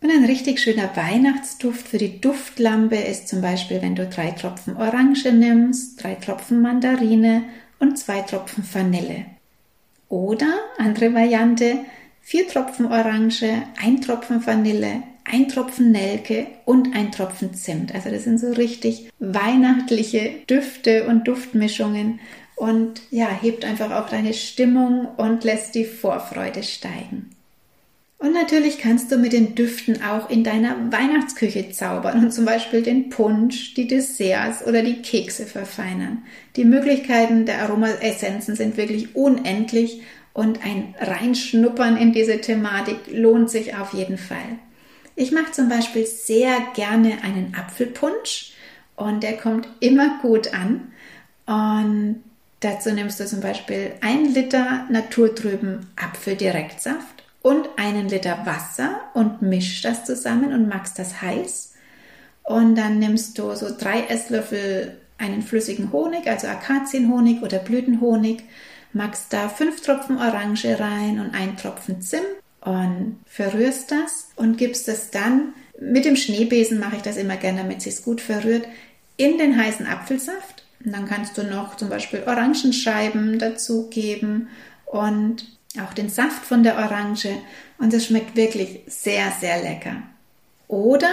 Und 0.00 0.10
ein 0.10 0.24
richtig 0.24 0.60
schöner 0.60 0.94
Weihnachtsduft 0.94 1.88
für 1.88 1.98
die 1.98 2.20
Duftlampe 2.20 2.96
ist 2.96 3.26
zum 3.26 3.40
Beispiel, 3.40 3.82
wenn 3.82 3.96
du 3.96 4.06
drei 4.06 4.30
Tropfen 4.30 4.76
Orange 4.76 5.32
nimmst, 5.32 6.02
drei 6.02 6.14
Tropfen 6.14 6.62
Mandarine 6.62 7.42
und 7.80 7.98
zwei 7.98 8.20
Tropfen 8.20 8.64
Vanille. 8.72 9.26
Oder 10.08 10.54
andere 10.78 11.12
Variante, 11.14 11.80
vier 12.20 12.46
Tropfen 12.46 12.86
Orange, 12.86 13.62
ein 13.82 14.00
Tropfen 14.00 14.46
Vanille, 14.46 15.02
ein 15.24 15.48
Tropfen 15.48 15.90
Nelke 15.90 16.46
und 16.64 16.94
ein 16.94 17.10
Tropfen 17.10 17.54
Zimt. 17.54 17.92
Also 17.92 18.10
das 18.10 18.24
sind 18.24 18.38
so 18.38 18.52
richtig 18.52 19.10
weihnachtliche 19.18 20.30
Düfte 20.48 21.08
und 21.08 21.26
Duftmischungen 21.26 22.20
und 22.54 23.02
ja, 23.10 23.28
hebt 23.28 23.64
einfach 23.64 23.90
auch 23.90 24.08
deine 24.08 24.32
Stimmung 24.32 25.06
und 25.16 25.44
lässt 25.44 25.74
die 25.74 25.84
Vorfreude 25.84 26.62
steigen. 26.62 27.30
Und 28.18 28.32
natürlich 28.32 28.78
kannst 28.78 29.12
du 29.12 29.16
mit 29.16 29.32
den 29.32 29.54
Düften 29.54 30.02
auch 30.02 30.28
in 30.28 30.42
deiner 30.42 30.90
Weihnachtsküche 30.90 31.70
zaubern 31.70 32.24
und 32.24 32.32
zum 32.32 32.44
Beispiel 32.44 32.82
den 32.82 33.10
Punsch, 33.10 33.74
die 33.74 33.86
Desserts 33.86 34.66
oder 34.66 34.82
die 34.82 35.02
Kekse 35.02 35.46
verfeinern. 35.46 36.24
Die 36.56 36.64
Möglichkeiten 36.64 37.46
der 37.46 37.62
Aromaessenzen 37.62 38.56
sind 38.56 38.76
wirklich 38.76 39.14
unendlich 39.14 40.02
und 40.32 40.64
ein 40.64 40.96
Reinschnuppern 41.00 41.96
in 41.96 42.12
diese 42.12 42.40
Thematik 42.40 42.98
lohnt 43.08 43.50
sich 43.50 43.76
auf 43.76 43.92
jeden 43.92 44.18
Fall. 44.18 44.58
Ich 45.14 45.30
mache 45.30 45.52
zum 45.52 45.68
Beispiel 45.68 46.04
sehr 46.04 46.58
gerne 46.74 47.22
einen 47.22 47.54
Apfelpunsch 47.56 48.52
und 48.96 49.22
der 49.22 49.36
kommt 49.36 49.68
immer 49.78 50.18
gut 50.22 50.52
an. 50.52 50.92
Und 51.46 52.24
dazu 52.60 52.92
nimmst 52.92 53.20
du 53.20 53.26
zum 53.26 53.40
Beispiel 53.40 53.92
ein 54.00 54.26
Liter 54.26 54.86
naturtrüben 54.90 55.86
Apfeldirektsaft 55.94 57.17
und 57.48 57.66
einen 57.78 58.10
Liter 58.10 58.44
Wasser 58.44 59.00
und 59.14 59.40
mischst 59.40 59.82
das 59.82 60.04
zusammen 60.04 60.52
und 60.52 60.68
machst 60.68 60.98
das 60.98 61.22
heiß. 61.22 61.72
Und 62.42 62.74
dann 62.74 62.98
nimmst 62.98 63.38
du 63.38 63.54
so 63.54 63.74
drei 63.74 64.02
Esslöffel 64.04 64.98
einen 65.16 65.40
flüssigen 65.40 65.90
Honig, 65.90 66.26
also 66.26 66.46
Akazienhonig 66.46 67.40
oder 67.40 67.58
Blütenhonig, 67.58 68.42
machst 68.92 69.32
da 69.32 69.48
fünf 69.48 69.80
Tropfen 69.80 70.18
Orange 70.18 70.78
rein 70.78 71.20
und 71.20 71.34
ein 71.34 71.56
Tropfen 71.56 72.02
Zimt 72.02 72.26
und 72.60 73.18
verrührst 73.24 73.92
das 73.92 74.28
und 74.36 74.58
gibst 74.58 74.86
es 74.86 75.10
dann 75.10 75.54
mit 75.80 76.04
dem 76.04 76.16
Schneebesen 76.16 76.78
mache 76.78 76.96
ich 76.96 77.02
das 77.02 77.16
immer 77.16 77.36
gerne, 77.36 77.62
damit 77.62 77.86
es 77.86 78.02
gut 78.02 78.20
verrührt, 78.20 78.66
in 79.16 79.38
den 79.38 79.56
heißen 79.56 79.86
Apfelsaft. 79.86 80.64
Und 80.84 80.92
dann 80.92 81.06
kannst 81.08 81.38
du 81.38 81.44
noch 81.44 81.76
zum 81.76 81.88
Beispiel 81.88 82.24
Orangenscheiben 82.26 83.38
dazugeben 83.38 84.48
und 84.84 85.57
auch 85.76 85.92
den 85.92 86.08
Saft 86.08 86.44
von 86.44 86.62
der 86.62 86.76
Orange 86.78 87.30
und 87.78 87.92
es 87.92 88.06
schmeckt 88.06 88.36
wirklich 88.36 88.80
sehr, 88.86 89.30
sehr 89.38 89.62
lecker. 89.62 90.02
Oder 90.66 91.10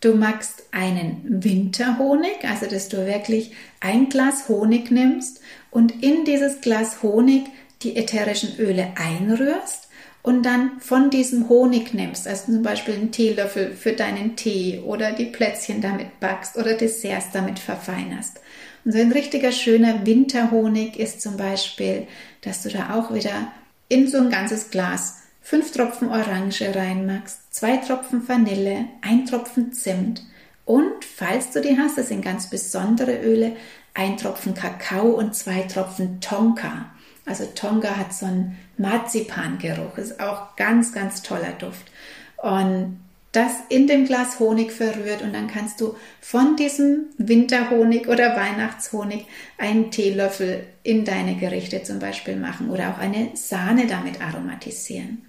du 0.00 0.14
machst 0.14 0.62
einen 0.72 1.42
Winterhonig, 1.42 2.44
also 2.44 2.66
dass 2.66 2.88
du 2.88 3.06
wirklich 3.06 3.52
ein 3.80 4.08
Glas 4.08 4.48
Honig 4.48 4.90
nimmst 4.90 5.40
und 5.70 6.02
in 6.02 6.24
dieses 6.24 6.60
Glas 6.60 7.02
Honig 7.02 7.44
die 7.82 7.96
ätherischen 7.96 8.58
Öle 8.58 8.92
einrührst 8.96 9.88
und 10.22 10.44
dann 10.44 10.80
von 10.80 11.10
diesem 11.10 11.48
Honig 11.48 11.94
nimmst, 11.94 12.28
also 12.28 12.52
zum 12.52 12.62
Beispiel 12.62 12.94
einen 12.94 13.12
Teelöffel 13.12 13.72
für 13.72 13.92
deinen 13.92 14.36
Tee 14.36 14.80
oder 14.84 15.12
die 15.12 15.26
Plätzchen 15.26 15.80
damit 15.80 16.20
backst 16.20 16.56
oder 16.56 16.74
Desserts 16.74 17.30
damit 17.32 17.58
verfeinerst. 17.58 18.40
Und 18.84 18.92
so 18.92 18.98
ein 18.98 19.12
richtiger 19.12 19.52
schöner 19.52 20.06
Winterhonig 20.06 20.98
ist 20.98 21.20
zum 21.20 21.36
Beispiel, 21.36 22.06
dass 22.42 22.62
du 22.62 22.70
da 22.70 22.94
auch 22.94 23.14
wieder 23.14 23.52
in 23.90 24.08
so 24.08 24.16
ein 24.18 24.30
ganzes 24.30 24.70
Glas 24.70 25.18
fünf 25.42 25.72
Tropfen 25.72 26.08
Orange 26.08 26.74
reinmachst, 26.74 27.52
zwei 27.52 27.76
Tropfen 27.76 28.26
Vanille, 28.26 28.86
ein 29.02 29.26
Tropfen 29.26 29.72
Zimt 29.74 30.22
und, 30.64 31.04
falls 31.04 31.50
du 31.50 31.60
die 31.60 31.76
hast, 31.76 31.98
das 31.98 32.08
sind 32.08 32.24
ganz 32.24 32.48
besondere 32.48 33.20
Öle, 33.20 33.56
ein 33.92 34.16
Tropfen 34.16 34.54
Kakao 34.54 35.08
und 35.08 35.34
zwei 35.34 35.62
Tropfen 35.62 36.20
Tonka. 36.20 36.86
Also 37.26 37.44
Tonka 37.46 37.96
hat 37.96 38.14
so 38.14 38.26
einen 38.26 38.56
Marzipangeruch, 38.78 39.98
ist 39.98 40.20
auch 40.20 40.54
ganz, 40.54 40.92
ganz 40.92 41.22
toller 41.22 41.52
Duft. 41.58 41.90
Und 42.36 43.00
das 43.32 43.52
in 43.68 43.86
dem 43.86 44.06
Glas 44.06 44.40
Honig 44.40 44.72
verrührt 44.72 45.22
und 45.22 45.32
dann 45.32 45.46
kannst 45.46 45.80
du 45.80 45.94
von 46.20 46.56
diesem 46.56 47.06
Winterhonig 47.16 48.08
oder 48.08 48.36
Weihnachtshonig 48.36 49.24
einen 49.56 49.90
Teelöffel 49.92 50.66
in 50.82 51.04
deine 51.04 51.36
Gerichte 51.36 51.82
zum 51.84 52.00
Beispiel 52.00 52.36
machen 52.36 52.70
oder 52.70 52.90
auch 52.90 52.98
eine 52.98 53.30
Sahne 53.34 53.86
damit 53.86 54.20
aromatisieren. 54.20 55.24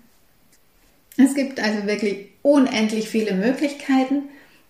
Es 1.17 1.35
gibt 1.35 1.59
also 1.59 1.85
wirklich 1.85 2.29
unendlich 2.41 3.07
viele 3.07 3.35
Möglichkeiten. 3.35 4.23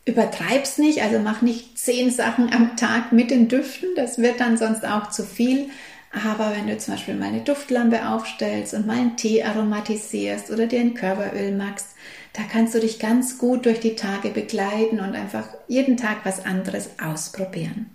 Übertreib's 0.04 0.78
nicht, 0.78 1.02
also 1.02 1.20
mach 1.20 1.41
nicht 1.41 1.78
zehn 1.78 2.12
Sachen 2.12 2.52
am 2.52 2.76
Tag 2.76 3.13
mit 3.13 3.32
den 3.32 3.48
Düften, 3.48 3.89
das 3.96 4.17
wird 4.17 4.39
dann 4.39 4.58
sonst 4.58 4.86
auch 4.86 5.10
zu 5.10 5.24
viel. 5.24 5.70
Aber 6.12 6.52
wenn 6.54 6.67
du 6.67 6.78
zum 6.78 6.96
Beispiel 6.96 7.13
mal 7.13 7.28
eine 7.28 7.41
Duftlampe 7.41 8.10
aufstellst 8.10 8.74
und 8.74 8.86
mal 8.86 8.98
einen 8.98 9.15
Tee 9.15 9.44
aromatisierst 9.44 10.52
oder 10.52 10.67
dir 10.67 10.82
ein 10.82 10.94
Körperöl 10.94 11.56
machst, 11.56 11.96
da 12.34 12.44
kannst 12.52 12.74
du 12.74 12.80
dich 12.80 13.00
ganz 13.00 13.38
gut 13.38 13.65
durch 13.65 13.80
die 13.80 13.96
Tage 13.96 14.30
begleiten 14.30 15.00
und 15.00 15.15
einfach 15.15 15.48
jeden 15.67 15.98
Tag 15.98 16.20
was 16.24 16.46
anderes 16.46 16.91
ausprobieren. 17.02 17.89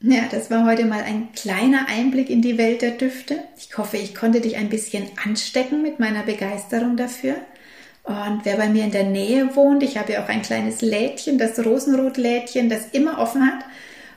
Ja, 0.00 0.22
das 0.30 0.50
war 0.50 0.64
heute 0.64 0.84
mal 0.84 1.02
ein 1.02 1.32
kleiner 1.32 1.88
Einblick 1.88 2.30
in 2.30 2.40
die 2.40 2.56
Welt 2.56 2.82
der 2.82 2.92
Düfte. 2.92 3.42
Ich 3.56 3.76
hoffe, 3.76 3.96
ich 3.96 4.14
konnte 4.14 4.40
dich 4.40 4.56
ein 4.56 4.68
bisschen 4.68 5.06
anstecken 5.24 5.82
mit 5.82 5.98
meiner 5.98 6.22
Begeisterung 6.22 6.96
dafür. 6.96 7.34
Und 8.04 8.44
wer 8.44 8.56
bei 8.56 8.68
mir 8.68 8.84
in 8.84 8.92
der 8.92 9.04
Nähe 9.04 9.54
wohnt, 9.56 9.82
ich 9.82 9.98
habe 9.98 10.12
ja 10.12 10.24
auch 10.24 10.28
ein 10.28 10.42
kleines 10.42 10.80
Lädchen, 10.80 11.36
das 11.36 11.58
Rosenrotlädchen, 11.58 12.70
das 12.70 12.86
immer 12.92 13.18
offen 13.18 13.44
hat, 13.44 13.64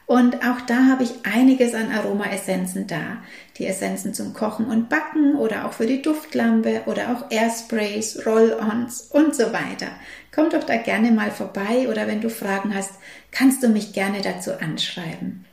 und 0.06 0.38
auch 0.44 0.60
da 0.68 0.88
habe 0.88 1.04
ich 1.04 1.26
einiges 1.26 1.74
an 1.74 1.92
Aromaessenzen 1.92 2.88
da. 2.88 3.18
Die 3.58 3.66
Essenzen 3.66 4.14
zum 4.14 4.34
Kochen 4.34 4.66
und 4.66 4.90
Backen 4.90 5.36
oder 5.36 5.66
auch 5.66 5.74
für 5.74 5.86
die 5.86 6.02
Duftlampe 6.02 6.82
oder 6.86 7.12
auch 7.16 7.32
Airsprays, 7.32 8.26
Roll-ons 8.26 9.10
und 9.12 9.36
so 9.36 9.54
weiter. 9.54 9.88
Komm 10.34 10.50
doch 10.50 10.64
da 10.64 10.78
gerne 10.78 11.12
mal 11.12 11.32
vorbei 11.32 11.88
oder 11.90 12.08
wenn 12.08 12.22
du 12.22 12.30
Fragen 12.30 12.76
hast, 12.76 12.92
kannst 13.32 13.64
du 13.64 13.70
mich 13.70 13.94
gerne 13.94 14.22
dazu 14.22 14.52
anschreiben. 14.60 15.46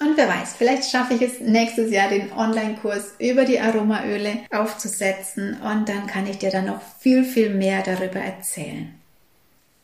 Und 0.00 0.16
wer 0.16 0.28
weiß, 0.28 0.54
vielleicht 0.56 0.90
schaffe 0.90 1.14
ich 1.14 1.22
es 1.22 1.40
nächstes 1.40 1.90
Jahr 1.90 2.08
den 2.08 2.32
Online-Kurs 2.32 3.14
über 3.18 3.44
die 3.44 3.58
Aromaöle 3.58 4.42
aufzusetzen 4.52 5.56
und 5.60 5.88
dann 5.88 6.06
kann 6.06 6.26
ich 6.28 6.38
dir 6.38 6.50
dann 6.50 6.66
noch 6.66 6.80
viel, 7.00 7.24
viel 7.24 7.50
mehr 7.50 7.82
darüber 7.82 8.20
erzählen. 8.20 8.97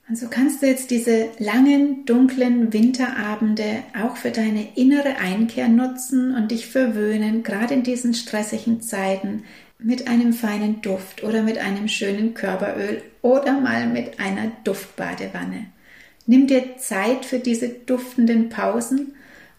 Und 0.06 0.18
so 0.18 0.28
kannst 0.28 0.60
du 0.60 0.66
jetzt 0.66 0.90
diese 0.90 1.30
langen, 1.38 2.04
dunklen 2.04 2.74
Winterabende 2.74 3.82
auch 3.98 4.16
für 4.16 4.30
deine 4.30 4.76
innere 4.76 5.16
Einkehr 5.16 5.68
nutzen 5.68 6.34
und 6.34 6.50
dich 6.50 6.66
verwöhnen, 6.66 7.42
gerade 7.42 7.72
in 7.72 7.82
diesen 7.82 8.12
stressigen 8.12 8.82
Zeiten, 8.82 9.44
mit 9.78 10.06
einem 10.06 10.34
feinen 10.34 10.82
Duft 10.82 11.24
oder 11.24 11.42
mit 11.42 11.58
einem 11.58 11.88
schönen 11.88 12.34
Körperöl 12.34 13.02
oder 13.22 13.58
mal 13.60 13.86
mit 13.86 14.20
einer 14.20 14.52
Duftbadewanne. 14.64 15.66
Nimm 16.26 16.46
dir 16.46 16.76
Zeit 16.76 17.24
für 17.24 17.38
diese 17.38 17.68
duftenden 17.68 18.50
Pausen 18.50 19.14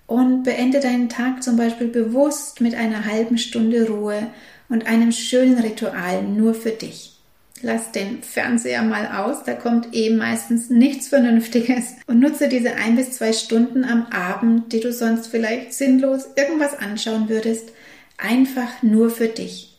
und 0.07 0.43
beende 0.43 0.79
deinen 0.79 1.09
Tag 1.09 1.41
zum 1.43 1.57
Beispiel 1.57 1.87
bewusst 1.87 2.61
mit 2.61 2.75
einer 2.75 3.05
halben 3.05 3.39
Stunde 3.39 3.87
Ruhe 3.87 4.27
und 4.69 4.85
einem 4.85 5.11
schönen 5.11 5.57
Ritual 5.57 6.23
nur 6.23 6.53
für 6.53 6.71
dich 6.71 7.14
lass 7.61 7.91
den 7.91 8.21
Fernseher 8.21 8.83
mal 8.83 9.07
aus, 9.07 9.43
da 9.43 9.53
kommt 9.53 9.93
eben 9.93 10.17
meistens 10.17 10.69
nichts 10.69 11.07
Vernünftiges 11.07 11.95
und 12.07 12.19
nutze 12.19 12.47
diese 12.47 12.75
ein 12.75 12.95
bis 12.95 13.13
zwei 13.13 13.33
Stunden 13.33 13.83
am 13.83 14.07
Abend, 14.07 14.71
die 14.73 14.79
du 14.79 14.91
sonst 14.91 15.27
vielleicht 15.27 15.73
sinnlos 15.73 16.27
irgendwas 16.35 16.77
anschauen 16.77 17.29
würdest, 17.29 17.69
einfach 18.17 18.83
nur 18.83 19.09
für 19.09 19.27
dich. 19.27 19.77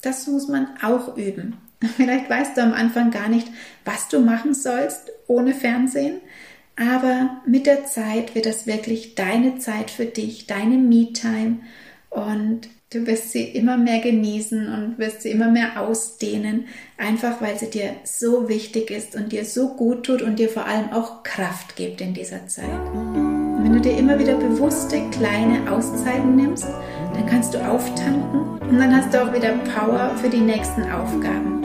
Das 0.00 0.26
muss 0.26 0.48
man 0.48 0.68
auch 0.82 1.16
üben. 1.16 1.56
Vielleicht 1.96 2.30
weißt 2.30 2.56
du 2.56 2.62
am 2.62 2.74
Anfang 2.74 3.10
gar 3.10 3.28
nicht, 3.28 3.48
was 3.84 4.08
du 4.08 4.20
machen 4.20 4.54
sollst 4.54 5.10
ohne 5.26 5.54
Fernsehen, 5.54 6.20
aber 6.76 7.42
mit 7.46 7.66
der 7.66 7.86
Zeit 7.86 8.34
wird 8.34 8.46
das 8.46 8.66
wirklich 8.66 9.14
deine 9.14 9.58
Zeit 9.58 9.90
für 9.90 10.06
dich, 10.06 10.46
deine 10.46 10.76
Me-Time 10.76 11.58
und 12.10 12.68
Du 12.92 13.06
wirst 13.06 13.30
sie 13.30 13.44
immer 13.44 13.78
mehr 13.78 14.00
genießen 14.00 14.66
und 14.68 14.98
wirst 14.98 15.22
sie 15.22 15.30
immer 15.30 15.50
mehr 15.50 15.80
ausdehnen, 15.80 16.66
einfach 16.98 17.40
weil 17.40 17.58
sie 17.58 17.70
dir 17.70 17.94
so 18.04 18.50
wichtig 18.50 18.90
ist 18.90 19.16
und 19.16 19.32
dir 19.32 19.46
so 19.46 19.70
gut 19.70 20.04
tut 20.04 20.20
und 20.20 20.38
dir 20.38 20.50
vor 20.50 20.66
allem 20.66 20.92
auch 20.92 21.22
Kraft 21.22 21.74
gibt 21.74 22.02
in 22.02 22.12
dieser 22.12 22.46
Zeit. 22.48 22.68
Und 22.92 23.64
wenn 23.64 23.72
du 23.72 23.80
dir 23.80 23.96
immer 23.96 24.18
wieder 24.18 24.36
bewusste 24.36 25.00
kleine 25.10 25.72
Auszeiten 25.72 26.36
nimmst, 26.36 26.66
dann 27.14 27.26
kannst 27.26 27.54
du 27.54 27.66
auftanken 27.66 28.58
und 28.60 28.78
dann 28.78 28.94
hast 28.94 29.14
du 29.14 29.22
auch 29.22 29.32
wieder 29.32 29.54
Power 29.74 30.14
für 30.20 30.28
die 30.28 30.40
nächsten 30.40 30.82
Aufgaben. 30.82 31.64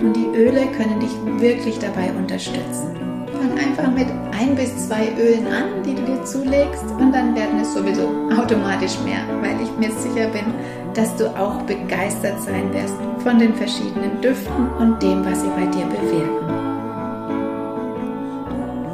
Und 0.00 0.14
die 0.14 0.26
Öle 0.38 0.66
können 0.76 1.00
dich 1.00 1.10
wirklich 1.40 1.76
dabei 1.80 2.12
unterstützen. 2.12 3.07
Fang 3.38 3.56
einfach 3.56 3.92
mit 3.92 4.08
ein 4.36 4.56
bis 4.56 4.88
zwei 4.88 5.12
Ölen 5.16 5.46
an, 5.46 5.82
die 5.84 5.94
du 5.94 6.02
dir 6.02 6.24
zulegst 6.24 6.84
und 6.98 7.12
dann 7.12 7.36
werden 7.36 7.60
es 7.60 7.72
sowieso 7.72 8.08
automatisch 8.36 8.98
mehr, 9.04 9.20
weil 9.40 9.60
ich 9.62 9.70
mir 9.78 9.94
sicher 9.96 10.26
bin, 10.28 10.54
dass 10.94 11.14
du 11.14 11.28
auch 11.38 11.62
begeistert 11.62 12.42
sein 12.42 12.72
wirst 12.72 12.96
von 13.22 13.38
den 13.38 13.54
verschiedenen 13.54 14.20
Düften 14.20 14.68
und 14.80 15.00
dem, 15.00 15.24
was 15.24 15.42
sie 15.42 15.48
bei 15.48 15.66
dir 15.66 15.86
bewirken. 15.86 16.48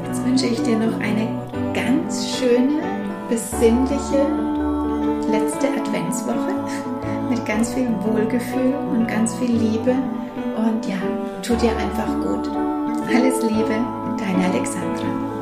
Jetzt 0.07 0.27
wünsche 0.27 0.47
ich 0.47 0.63
dir 0.63 0.77
noch 0.77 1.01
eine 1.01 1.27
ganz 1.73 2.37
schöne, 2.37 2.83
besinnliche 3.31 4.27
letzte 5.33 5.69
Adventswoche 5.69 6.55
mit 7.31 7.47
ganz 7.47 7.73
viel 7.73 7.89
Wohlgefühl 8.03 8.75
und 8.93 9.09
ganz 9.09 9.35
viel 9.37 9.57
Liebe 9.57 9.95
und 10.57 10.87
ja, 10.87 10.97
tu 11.43 11.55
dir 11.55 11.71
einfach 11.71 12.13
gut. 12.23 12.51
Alles 13.15 13.43
Liebe, 13.43 14.04
deine 14.17 14.45
Alexandra. 14.45 15.34